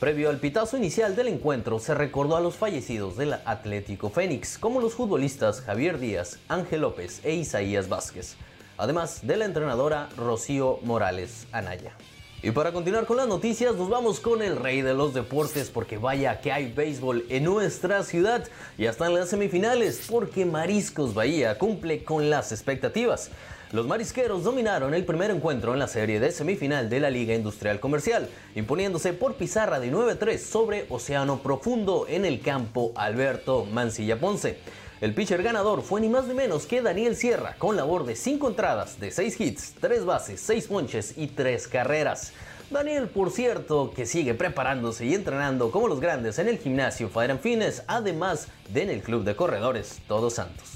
Previo 0.00 0.28
al 0.28 0.36
pitazo 0.36 0.76
inicial 0.76 1.16
del 1.16 1.28
encuentro, 1.28 1.78
se 1.78 1.94
recordó 1.94 2.36
a 2.36 2.40
los 2.42 2.56
fallecidos 2.56 3.16
del 3.16 3.32
Atlético 3.32 4.10
Fénix, 4.10 4.58
como 4.58 4.82
los 4.82 4.92
futbolistas 4.92 5.62
Javier 5.62 5.98
Díaz, 5.98 6.38
Ángel 6.48 6.82
López 6.82 7.22
e 7.24 7.32
Isaías 7.34 7.88
Vázquez, 7.88 8.36
además 8.76 9.26
de 9.26 9.38
la 9.38 9.46
entrenadora 9.46 10.10
Rocío 10.18 10.80
Morales 10.82 11.46
Anaya. 11.50 11.96
Y 12.42 12.50
para 12.50 12.72
continuar 12.72 13.06
con 13.06 13.16
las 13.16 13.26
noticias, 13.26 13.74
nos 13.74 13.88
vamos 13.88 14.20
con 14.20 14.42
el 14.42 14.56
rey 14.56 14.82
de 14.82 14.92
los 14.92 15.14
deportes, 15.14 15.70
porque 15.70 15.96
vaya 15.96 16.42
que 16.42 16.52
hay 16.52 16.70
béisbol 16.70 17.24
en 17.30 17.44
nuestra 17.44 18.02
ciudad. 18.02 18.46
Ya 18.76 18.90
están 18.90 19.14
las 19.14 19.30
semifinales, 19.30 20.04
porque 20.10 20.44
Mariscos 20.44 21.14
Bahía 21.14 21.56
cumple 21.56 22.04
con 22.04 22.28
las 22.28 22.52
expectativas. 22.52 23.30
Los 23.72 23.88
marisqueros 23.88 24.44
dominaron 24.44 24.94
el 24.94 25.04
primer 25.04 25.32
encuentro 25.32 25.72
en 25.72 25.80
la 25.80 25.88
serie 25.88 26.20
de 26.20 26.30
semifinal 26.30 26.88
de 26.88 27.00
la 27.00 27.10
Liga 27.10 27.34
Industrial 27.34 27.80
Comercial, 27.80 28.28
imponiéndose 28.54 29.12
por 29.12 29.34
pizarra 29.34 29.80
de 29.80 29.92
9-3 29.92 30.38
sobre 30.38 30.86
Océano 30.88 31.38
Profundo 31.42 32.06
en 32.08 32.24
el 32.24 32.40
campo 32.40 32.92
Alberto 32.94 33.64
Mancilla 33.64 34.20
Ponce. 34.20 34.58
El 35.00 35.14
pitcher 35.14 35.42
ganador 35.42 35.82
fue 35.82 36.00
ni 36.00 36.08
más 36.08 36.28
ni 36.28 36.34
menos 36.34 36.64
que 36.64 36.80
Daniel 36.80 37.16
Sierra, 37.16 37.56
con 37.58 37.76
labor 37.76 38.06
de 38.06 38.14
5 38.14 38.48
entradas, 38.48 39.00
de 39.00 39.10
6 39.10 39.40
hits, 39.40 39.74
3 39.80 40.04
bases, 40.04 40.40
6 40.42 40.68
ponches 40.68 41.14
y 41.18 41.26
3 41.26 41.66
carreras. 41.66 42.32
Daniel, 42.70 43.08
por 43.08 43.32
cierto, 43.32 43.92
que 43.94 44.06
sigue 44.06 44.34
preparándose 44.34 45.06
y 45.06 45.14
entrenando 45.14 45.72
como 45.72 45.88
los 45.88 45.98
grandes 46.00 46.38
en 46.38 46.46
el 46.46 46.58
gimnasio 46.58 47.08
Fire 47.08 47.36
Fines, 47.38 47.82
además 47.88 48.46
de 48.68 48.84
en 48.84 48.90
el 48.90 49.02
club 49.02 49.24
de 49.24 49.34
corredores 49.34 49.98
Todos 50.06 50.34
Santos. 50.34 50.75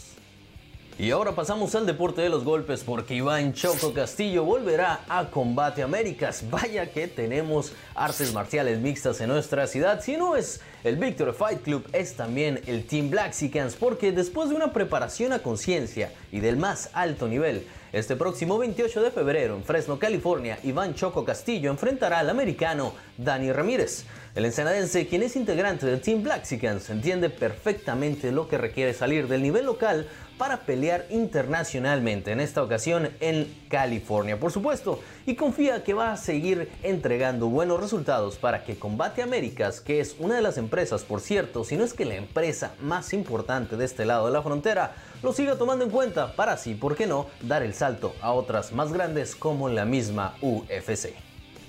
Y 1.01 1.13
ahora 1.13 1.35
pasamos 1.35 1.75
al 1.75 1.87
deporte 1.87 2.21
de 2.21 2.29
los 2.29 2.45
golpes 2.45 2.85
porque 2.85 3.15
Iván 3.15 3.55
Choco 3.55 3.95
Castillo 3.95 4.45
volverá 4.45 5.01
a 5.09 5.31
Combate 5.31 5.83
Américas. 5.83 6.45
Vaya 6.51 6.91
que 6.91 7.09
tenemos 7.09 7.73
artes 7.95 8.35
marciales 8.35 8.81
mixtas 8.81 9.19
en 9.23 9.31
nuestra 9.31 9.67
ciudad. 9.67 10.03
Si 10.03 10.19
no 10.19 10.37
es 10.37 10.61
el 10.85 10.97
Victory 10.97 11.33
Fight 11.33 11.63
Club, 11.63 11.89
es 11.95 12.17
también 12.17 12.61
el 12.67 12.85
Team 12.85 13.09
Black 13.09 13.33
porque 13.79 14.13
después 14.13 14.51
de 14.51 14.57
una 14.57 14.75
preparación 14.75 15.33
a 15.33 15.39
conciencia 15.39 16.13
y 16.33 16.41
del 16.41 16.59
más 16.59 16.91
alto 16.93 17.29
nivel, 17.29 17.67
este 17.95 18.15
próximo 18.15 18.59
28 18.59 19.03
de 19.03 19.11
febrero 19.11 19.57
en 19.57 19.65
Fresno, 19.65 19.99
California, 19.99 20.59
Iván 20.65 20.95
Choco 20.95 21.25
Castillo 21.25 21.71
enfrentará 21.71 22.19
al 22.19 22.29
americano 22.29 22.93
Dani 23.17 23.51
Ramírez. 23.53 24.05
El 24.37 24.45
ensenadense, 24.45 25.09
quien 25.09 25.25
es 25.25 25.35
integrante 25.35 25.87
del 25.87 26.01
Team 26.01 26.23
Black 26.23 26.45
entiende 26.89 27.31
perfectamente 27.31 28.31
lo 28.31 28.47
que 28.47 28.59
requiere 28.59 28.95
salir 28.95 29.27
del 29.27 29.43
nivel 29.43 29.65
local 29.67 30.07
para 30.41 30.61
pelear 30.61 31.05
internacionalmente, 31.11 32.33
en 32.33 32.41
esta 32.41 32.63
ocasión 32.63 33.11
en 33.21 33.55
California, 33.69 34.41
por 34.41 34.51
supuesto, 34.51 34.99
y 35.27 35.35
confía 35.35 35.85
que 35.85 35.93
va 35.93 36.13
a 36.13 36.17
seguir 36.17 36.71
entregando 36.83 37.49
buenos 37.49 37.79
resultados 37.79 38.39
para 38.39 38.65
que 38.65 38.79
Combate 38.79 39.21
Américas, 39.21 39.83
que 39.83 40.01
es 40.01 40.17
una 40.19 40.37
de 40.37 40.41
las 40.41 40.57
empresas, 40.57 41.03
por 41.03 41.21
cierto, 41.21 41.63
si 41.63 41.77
no 41.77 41.85
es 41.85 41.93
que 41.93 42.07
la 42.07 42.15
empresa 42.15 42.73
más 42.81 43.13
importante 43.13 43.77
de 43.77 43.85
este 43.85 44.07
lado 44.07 44.25
de 44.25 44.33
la 44.33 44.41
frontera, 44.41 44.95
lo 45.23 45.35
siga 45.35 45.59
tomando 45.59 45.85
en 45.85 45.91
cuenta 45.91 46.35
para 46.35 46.53
así, 46.53 46.73
¿por 46.73 46.97
qué 46.97 47.07
no?, 47.07 47.27
dar 47.43 47.63
el 47.63 47.75
salto 47.75 48.15
a 48.23 48.33
otras 48.33 48.73
más 48.73 48.95
grandes 48.95 49.37
como 49.37 49.69
la 49.69 49.85
misma 49.85 50.37
UFC. 50.41 51.13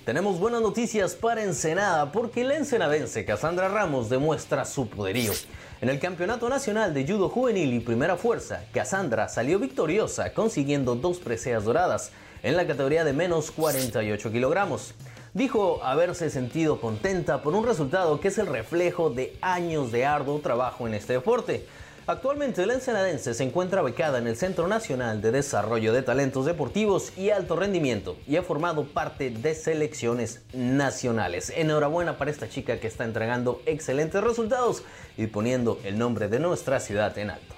Tenemos 0.05 0.39
buenas 0.39 0.61
noticias 0.61 1.13
para 1.13 1.43
Ensenada 1.43 2.13
porque 2.13 2.45
la 2.45 2.55
ensenadense 2.55 3.25
Cassandra 3.25 3.67
Ramos 3.67 4.09
demuestra 4.09 4.63
su 4.63 4.87
poderío. 4.87 5.33
En 5.81 5.89
el 5.89 5.97
Campeonato 5.97 6.47
Nacional 6.47 6.93
de 6.93 7.07
Judo 7.07 7.27
Juvenil 7.27 7.73
y 7.73 7.79
Primera 7.79 8.15
Fuerza, 8.15 8.65
Cassandra 8.71 9.27
salió 9.27 9.57
victoriosa 9.57 10.31
consiguiendo 10.31 10.93
dos 10.93 11.17
preseas 11.17 11.63
doradas 11.63 12.11
en 12.43 12.55
la 12.55 12.67
categoría 12.67 13.03
de 13.03 13.13
menos 13.13 13.49
48 13.49 14.31
kilogramos. 14.31 14.93
Dijo 15.33 15.83
haberse 15.83 16.29
sentido 16.29 16.79
contenta 16.79 17.41
por 17.41 17.55
un 17.55 17.65
resultado 17.65 18.19
que 18.19 18.27
es 18.27 18.37
el 18.37 18.45
reflejo 18.45 19.09
de 19.09 19.35
años 19.41 19.91
de 19.91 20.05
arduo 20.05 20.37
trabajo 20.37 20.85
en 20.85 20.93
este 20.93 21.13
deporte. 21.13 21.65
Actualmente 22.07 22.65
la 22.65 22.73
ensenadense 22.73 23.35
se 23.35 23.43
encuentra 23.43 23.83
becada 23.83 24.17
en 24.17 24.25
el 24.25 24.35
Centro 24.35 24.67
Nacional 24.67 25.21
de 25.21 25.31
Desarrollo 25.31 25.93
de 25.93 26.01
Talentos 26.01 26.47
Deportivos 26.47 27.15
y 27.15 27.29
Alto 27.29 27.55
Rendimiento 27.55 28.17
y 28.27 28.37
ha 28.37 28.43
formado 28.43 28.85
parte 28.85 29.29
de 29.29 29.53
selecciones 29.53 30.41
nacionales. 30.51 31.53
Enhorabuena 31.55 32.17
para 32.17 32.31
esta 32.31 32.49
chica 32.49 32.79
que 32.79 32.87
está 32.87 33.03
entregando 33.03 33.61
excelentes 33.67 34.23
resultados 34.23 34.83
y 35.15 35.27
poniendo 35.27 35.79
el 35.83 35.99
nombre 35.99 36.27
de 36.27 36.39
nuestra 36.39 36.79
ciudad 36.79 37.15
en 37.19 37.29
alto. 37.29 37.53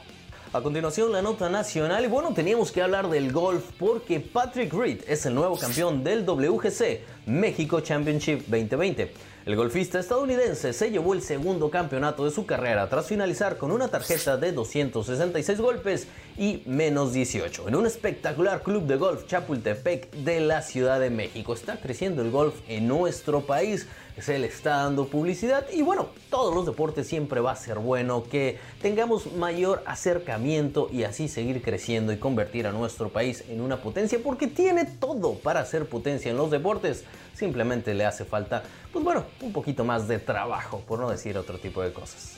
A 0.52 0.62
continuación 0.62 1.12
la 1.12 1.24
nota 1.24 1.50
nacional 1.50 2.04
y 2.06 2.08
bueno, 2.08 2.34
teníamos 2.34 2.72
que 2.72 2.82
hablar 2.82 3.10
del 3.10 3.32
golf 3.32 3.64
porque 3.80 4.20
Patrick 4.20 4.72
Reed 4.72 5.02
es 5.08 5.26
el 5.26 5.34
nuevo 5.34 5.58
campeón 5.58 6.04
del 6.04 6.26
WGC 6.26 7.23
México 7.26 7.80
Championship 7.82 8.42
2020. 8.48 9.12
El 9.46 9.58
golfista 9.58 10.00
estadounidense 10.00 10.72
se 10.72 10.90
llevó 10.90 11.14
el 11.14 11.22
segundo 11.22 11.70
campeonato 11.70 12.24
de 12.24 12.32
su 12.32 12.46
carrera 12.46 12.88
tras 12.88 13.08
finalizar 13.08 13.58
con 13.58 13.72
una 13.72 13.90
tarjeta 13.90 14.38
de 14.38 14.54
266 14.54 15.60
golpes 15.60 16.08
y 16.38 16.64
menos 16.66 17.12
18 17.12 17.68
en 17.68 17.76
un 17.76 17.86
espectacular 17.86 18.64
club 18.64 18.86
de 18.86 18.96
golf 18.96 19.28
Chapultepec 19.28 20.12
de 20.12 20.40
la 20.40 20.62
Ciudad 20.62 20.98
de 20.98 21.10
México. 21.10 21.54
Está 21.54 21.76
creciendo 21.76 22.22
el 22.22 22.32
golf 22.32 22.56
en 22.70 22.88
nuestro 22.88 23.42
país, 23.42 23.86
se 24.18 24.40
le 24.40 24.48
está 24.48 24.78
dando 24.78 25.08
publicidad 25.08 25.66
y 25.74 25.82
bueno, 25.82 26.08
todos 26.30 26.56
los 26.56 26.66
deportes 26.66 27.06
siempre 27.06 27.42
va 27.42 27.52
a 27.52 27.58
ser 27.58 27.80
bueno 27.80 28.24
que 28.24 28.60
tengamos 28.82 29.34
mayor 29.34 29.84
acercamiento 29.86 30.88
y 30.90 31.04
así 31.04 31.28
seguir 31.28 31.62
creciendo 31.62 32.14
y 32.14 32.18
convertir 32.18 32.66
a 32.66 32.72
nuestro 32.72 33.10
país 33.10 33.44
en 33.50 33.60
una 33.60 33.82
potencia 33.82 34.20
porque 34.24 34.48
tiene 34.48 34.86
todo 34.86 35.34
para 35.34 35.66
ser 35.66 35.86
potencia 35.86 36.32
en 36.32 36.38
los 36.38 36.50
deportes 36.50 37.04
simplemente 37.34 37.94
le 37.94 38.06
hace 38.06 38.26
falta, 38.26 38.64
pues 38.92 39.04
bueno, 39.04 39.26
un 39.42 39.52
poquito 39.52 39.84
más 39.84 40.08
de 40.08 40.20
trabajo, 40.20 40.82
por 40.88 41.00
no 41.00 41.10
decir 41.10 41.38
otro 41.38 41.58
tipo 41.60 41.82
de 41.82 41.94
cosas. 41.94 42.38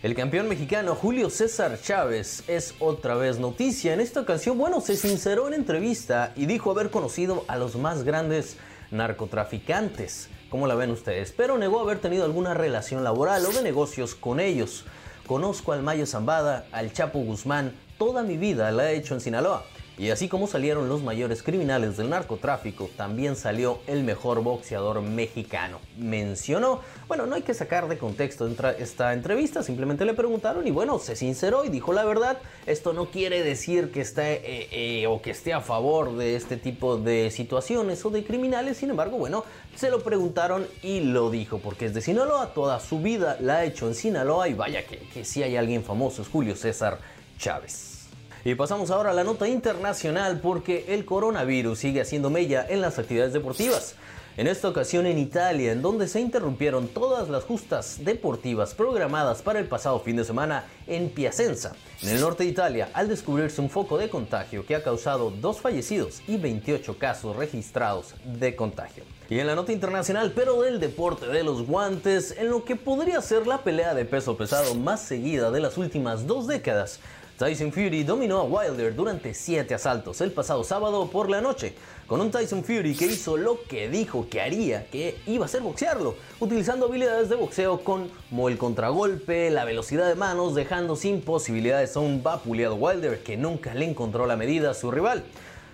El 0.00 0.14
campeón 0.14 0.48
mexicano 0.48 0.94
Julio 0.94 1.28
César 1.28 1.76
Chávez 1.82 2.44
es 2.46 2.74
otra 2.78 3.16
vez 3.16 3.40
noticia. 3.40 3.92
En 3.92 4.00
esta 4.00 4.20
ocasión, 4.20 4.56
bueno, 4.56 4.80
se 4.80 4.96
sinceró 4.96 5.48
en 5.48 5.54
entrevista 5.54 6.32
y 6.36 6.46
dijo 6.46 6.70
haber 6.70 6.90
conocido 6.90 7.44
a 7.48 7.56
los 7.56 7.74
más 7.74 8.04
grandes 8.04 8.58
narcotraficantes. 8.92 10.28
¿Cómo 10.50 10.68
la 10.68 10.76
ven 10.76 10.92
ustedes? 10.92 11.32
Pero 11.36 11.58
negó 11.58 11.80
haber 11.80 11.98
tenido 11.98 12.24
alguna 12.24 12.54
relación 12.54 13.02
laboral 13.02 13.44
o 13.44 13.50
de 13.50 13.60
negocios 13.60 14.14
con 14.14 14.38
ellos. 14.38 14.84
Conozco 15.26 15.72
al 15.72 15.82
Mayo 15.82 16.06
Zambada, 16.06 16.66
al 16.70 16.92
Chapo 16.92 17.18
Guzmán, 17.18 17.74
toda 17.98 18.22
mi 18.22 18.36
vida 18.36 18.70
la 18.70 18.92
he 18.92 18.96
hecho 18.96 19.14
en 19.14 19.20
Sinaloa. 19.20 19.64
Y 19.98 20.10
así 20.10 20.28
como 20.28 20.46
salieron 20.46 20.88
los 20.88 21.02
mayores 21.02 21.42
criminales 21.42 21.96
del 21.96 22.08
narcotráfico, 22.08 22.88
también 22.96 23.34
salió 23.34 23.80
el 23.88 24.04
mejor 24.04 24.44
boxeador 24.44 25.02
mexicano. 25.02 25.80
Mencionó, 25.98 26.82
bueno, 27.08 27.26
no 27.26 27.34
hay 27.34 27.42
que 27.42 27.52
sacar 27.52 27.88
de 27.88 27.98
contexto 27.98 28.48
esta 28.78 29.12
entrevista, 29.12 29.64
simplemente 29.64 30.04
le 30.04 30.14
preguntaron 30.14 30.68
y 30.68 30.70
bueno, 30.70 31.00
se 31.00 31.16
sinceró 31.16 31.64
y 31.64 31.68
dijo 31.68 31.92
la 31.92 32.04
verdad. 32.04 32.38
Esto 32.66 32.92
no 32.92 33.06
quiere 33.06 33.42
decir 33.42 33.90
que 33.90 34.02
esté 34.02 34.34
eh, 34.34 34.68
eh, 34.70 35.06
o 35.08 35.20
que 35.20 35.32
esté 35.32 35.52
a 35.52 35.60
favor 35.60 36.16
de 36.16 36.36
este 36.36 36.56
tipo 36.56 36.96
de 36.96 37.32
situaciones 37.32 38.04
o 38.04 38.10
de 38.10 38.22
criminales, 38.22 38.76
sin 38.76 38.90
embargo, 38.90 39.18
bueno, 39.18 39.44
se 39.74 39.90
lo 39.90 40.04
preguntaron 40.04 40.68
y 40.80 41.00
lo 41.00 41.28
dijo, 41.28 41.58
porque 41.58 41.86
es 41.86 41.94
de 41.94 42.02
Sinaloa, 42.02 42.54
toda 42.54 42.78
su 42.78 43.00
vida 43.00 43.36
la 43.40 43.58
ha 43.58 43.64
hecho 43.64 43.88
en 43.88 43.96
Sinaloa 43.96 44.48
y 44.48 44.54
vaya 44.54 44.86
que, 44.86 44.98
que 44.98 45.24
si 45.24 45.42
hay 45.42 45.56
alguien 45.56 45.82
famoso 45.82 46.22
es 46.22 46.28
Julio 46.28 46.54
César 46.54 46.98
Chávez. 47.36 47.97
Y 48.44 48.54
pasamos 48.54 48.90
ahora 48.90 49.10
a 49.10 49.14
la 49.14 49.24
nota 49.24 49.48
internacional 49.48 50.40
porque 50.40 50.86
el 50.88 51.04
coronavirus 51.04 51.78
sigue 51.78 52.00
haciendo 52.00 52.30
mella 52.30 52.64
en 52.68 52.80
las 52.80 52.98
actividades 52.98 53.32
deportivas. 53.32 53.96
En 54.38 54.46
esta 54.46 54.68
ocasión 54.68 55.04
en 55.06 55.18
Italia, 55.18 55.72
en 55.72 55.82
donde 55.82 56.06
se 56.06 56.20
interrumpieron 56.20 56.86
todas 56.86 57.28
las 57.28 57.42
justas 57.42 58.04
deportivas 58.04 58.72
programadas 58.72 59.42
para 59.42 59.58
el 59.58 59.66
pasado 59.66 59.98
fin 59.98 60.14
de 60.14 60.24
semana 60.24 60.64
en 60.86 61.10
Piacenza, 61.10 61.72
en 62.02 62.10
el 62.10 62.20
norte 62.20 62.44
de 62.44 62.50
Italia, 62.50 62.88
al 62.94 63.08
descubrirse 63.08 63.60
un 63.60 63.68
foco 63.68 63.98
de 63.98 64.08
contagio 64.08 64.64
que 64.64 64.76
ha 64.76 64.84
causado 64.84 65.32
dos 65.32 65.60
fallecidos 65.60 66.22
y 66.28 66.36
28 66.36 66.96
casos 66.98 67.34
registrados 67.34 68.14
de 68.24 68.54
contagio. 68.54 69.02
Y 69.28 69.40
en 69.40 69.48
la 69.48 69.56
nota 69.56 69.72
internacional, 69.72 70.32
pero 70.32 70.62
del 70.62 70.78
deporte 70.78 71.26
de 71.26 71.42
los 71.42 71.66
guantes, 71.66 72.36
en 72.38 72.48
lo 72.48 72.64
que 72.64 72.76
podría 72.76 73.20
ser 73.20 73.48
la 73.48 73.64
pelea 73.64 73.92
de 73.92 74.04
peso 74.04 74.36
pesado 74.36 74.76
más 74.76 75.00
seguida 75.00 75.50
de 75.50 75.58
las 75.58 75.76
últimas 75.76 76.28
dos 76.28 76.46
décadas, 76.46 77.00
Tyson 77.38 77.72
Fury 77.72 78.02
dominó 78.02 78.40
a 78.40 78.42
Wilder 78.42 78.96
durante 78.96 79.32
7 79.32 79.72
asaltos 79.72 80.20
el 80.20 80.32
pasado 80.32 80.64
sábado 80.64 81.08
por 81.08 81.30
la 81.30 81.40
noche, 81.40 81.72
con 82.08 82.20
un 82.20 82.32
Tyson 82.32 82.64
Fury 82.64 82.96
que 82.96 83.06
hizo 83.06 83.36
lo 83.36 83.62
que 83.62 83.88
dijo 83.88 84.26
que 84.28 84.40
haría, 84.40 84.86
que 84.90 85.18
iba 85.24 85.44
a 85.44 85.48
ser 85.48 85.60
boxearlo, 85.62 86.16
utilizando 86.40 86.86
habilidades 86.86 87.28
de 87.28 87.36
boxeo 87.36 87.84
como 87.84 88.48
el 88.48 88.58
contragolpe, 88.58 89.50
la 89.50 89.64
velocidad 89.64 90.08
de 90.08 90.16
manos, 90.16 90.56
dejando 90.56 90.96
sin 90.96 91.20
posibilidades 91.20 91.94
a 91.94 92.00
un 92.00 92.24
vapuleado 92.24 92.74
Wilder 92.74 93.22
que 93.22 93.36
nunca 93.36 93.72
le 93.72 93.84
encontró 93.84 94.26
la 94.26 94.34
medida 94.34 94.72
a 94.72 94.74
su 94.74 94.90
rival. 94.90 95.22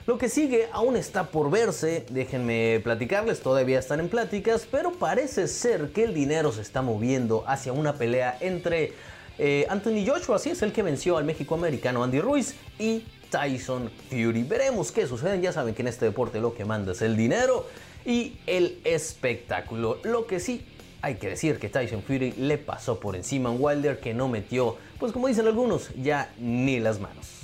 Lo 0.07 0.18
que 0.18 0.29
sigue 0.29 0.68
aún 0.70 0.98
está 0.98 1.31
por 1.31 1.50
verse, 1.50 2.05
déjenme 2.11 2.79
platicarles, 2.85 3.40
todavía 3.40 3.79
están 3.79 4.00
en 4.00 4.11
pláticas, 4.11 4.68
pero 4.70 4.92
parece 4.92 5.48
ser 5.48 5.92
que 5.92 6.05
el 6.05 6.12
dinero 6.12 6.53
se 6.53 6.61
está 6.61 6.83
moviendo 6.83 7.42
hacia 7.46 7.72
una 7.72 7.94
pelea 7.94 8.37
entre 8.42 8.92
eh, 9.38 9.66
Anthony 9.68 10.07
Joshua, 10.07 10.37
así 10.37 10.51
es 10.51 10.62
el 10.62 10.73
que 10.73 10.83
venció 10.83 11.16
al 11.16 11.25
México 11.25 11.55
americano 11.55 12.05
Andy 12.05 12.20
Ruiz 12.20 12.55
y 12.79 13.05
Tyson 13.31 13.90
Fury. 14.09 14.44
Veremos 14.44 14.92
qué 14.92 15.07
sucede. 15.07 15.40
Ya 15.40 15.53
saben 15.53 15.75
que 15.75 15.83
en 15.83 15.88
este 15.88 16.05
deporte 16.05 16.40
lo 16.40 16.55
que 16.55 16.64
manda 16.64 16.92
es 16.92 17.03
el 17.03 17.16
dinero 17.16 17.66
y 18.07 18.37
el 18.47 18.81
espectáculo. 18.85 19.99
Lo 20.05 20.27
que 20.27 20.38
sí 20.38 20.64
hay 21.03 21.16
que 21.16 21.29
decir 21.29 21.59
que 21.59 21.68
Tyson 21.68 22.03
Fury 22.03 22.33
le 22.33 22.59
pasó 22.59 22.99
por 22.99 23.16
encima 23.16 23.51
a 23.51 23.53
Wilder 23.53 24.01
que 24.01 24.14
no 24.14 24.29
metió, 24.29 24.77
pues 24.99 25.12
como 25.12 25.29
dicen 25.29 25.47
algunos, 25.47 25.90
ya 25.97 26.33
ni 26.38 26.81
las 26.81 27.01
manos. 27.01 27.43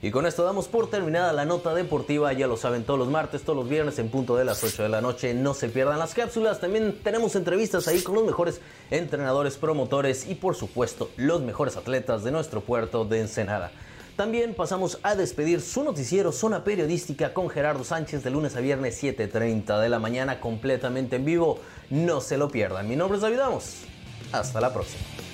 Y 0.00 0.12
con 0.12 0.26
esto 0.26 0.44
damos 0.44 0.68
por 0.68 0.88
terminada 0.88 1.32
la 1.32 1.44
nota 1.44 1.74
deportiva, 1.74 2.32
ya 2.32 2.46
lo 2.46 2.56
saben, 2.56 2.84
todos 2.84 3.00
los 3.00 3.08
martes, 3.08 3.42
todos 3.42 3.58
los 3.58 3.68
viernes 3.68 3.98
en 3.98 4.10
punto 4.10 4.36
de 4.36 4.44
las 4.44 4.62
8 4.62 4.84
de 4.84 4.88
la 4.88 5.00
noche, 5.00 5.34
no 5.34 5.54
se 5.54 5.68
pierdan 5.68 5.98
las 5.98 6.14
cápsulas, 6.14 6.60
también 6.60 7.00
tenemos 7.02 7.34
entrevistas 7.34 7.88
ahí 7.88 8.00
con 8.02 8.14
los 8.14 8.24
mejores 8.24 8.60
entrenadores, 8.90 9.56
promotores 9.56 10.28
y 10.28 10.36
por 10.36 10.54
supuesto 10.54 11.10
los 11.16 11.42
mejores 11.42 11.76
atletas 11.76 12.22
de 12.22 12.30
nuestro 12.30 12.60
puerto 12.60 13.04
de 13.04 13.20
Ensenada. 13.22 13.72
También 14.14 14.54
pasamos 14.54 14.98
a 15.04 15.14
despedir 15.14 15.60
su 15.60 15.84
noticiero 15.84 16.32
Zona 16.32 16.64
Periodística 16.64 17.32
con 17.32 17.48
Gerardo 17.48 17.84
Sánchez 17.84 18.24
de 18.24 18.30
lunes 18.30 18.56
a 18.56 18.60
viernes 18.60 19.00
7.30 19.00 19.80
de 19.80 19.88
la 19.88 20.00
mañana 20.00 20.40
completamente 20.40 21.14
en 21.16 21.24
vivo. 21.24 21.60
No 21.90 22.20
se 22.20 22.36
lo 22.36 22.48
pierdan. 22.48 22.88
Mi 22.88 22.96
nombre 22.96 23.16
es 23.16 23.22
David 23.22 23.38
Amos. 23.38 23.76
Hasta 24.32 24.60
la 24.60 24.74
próxima. 24.74 25.27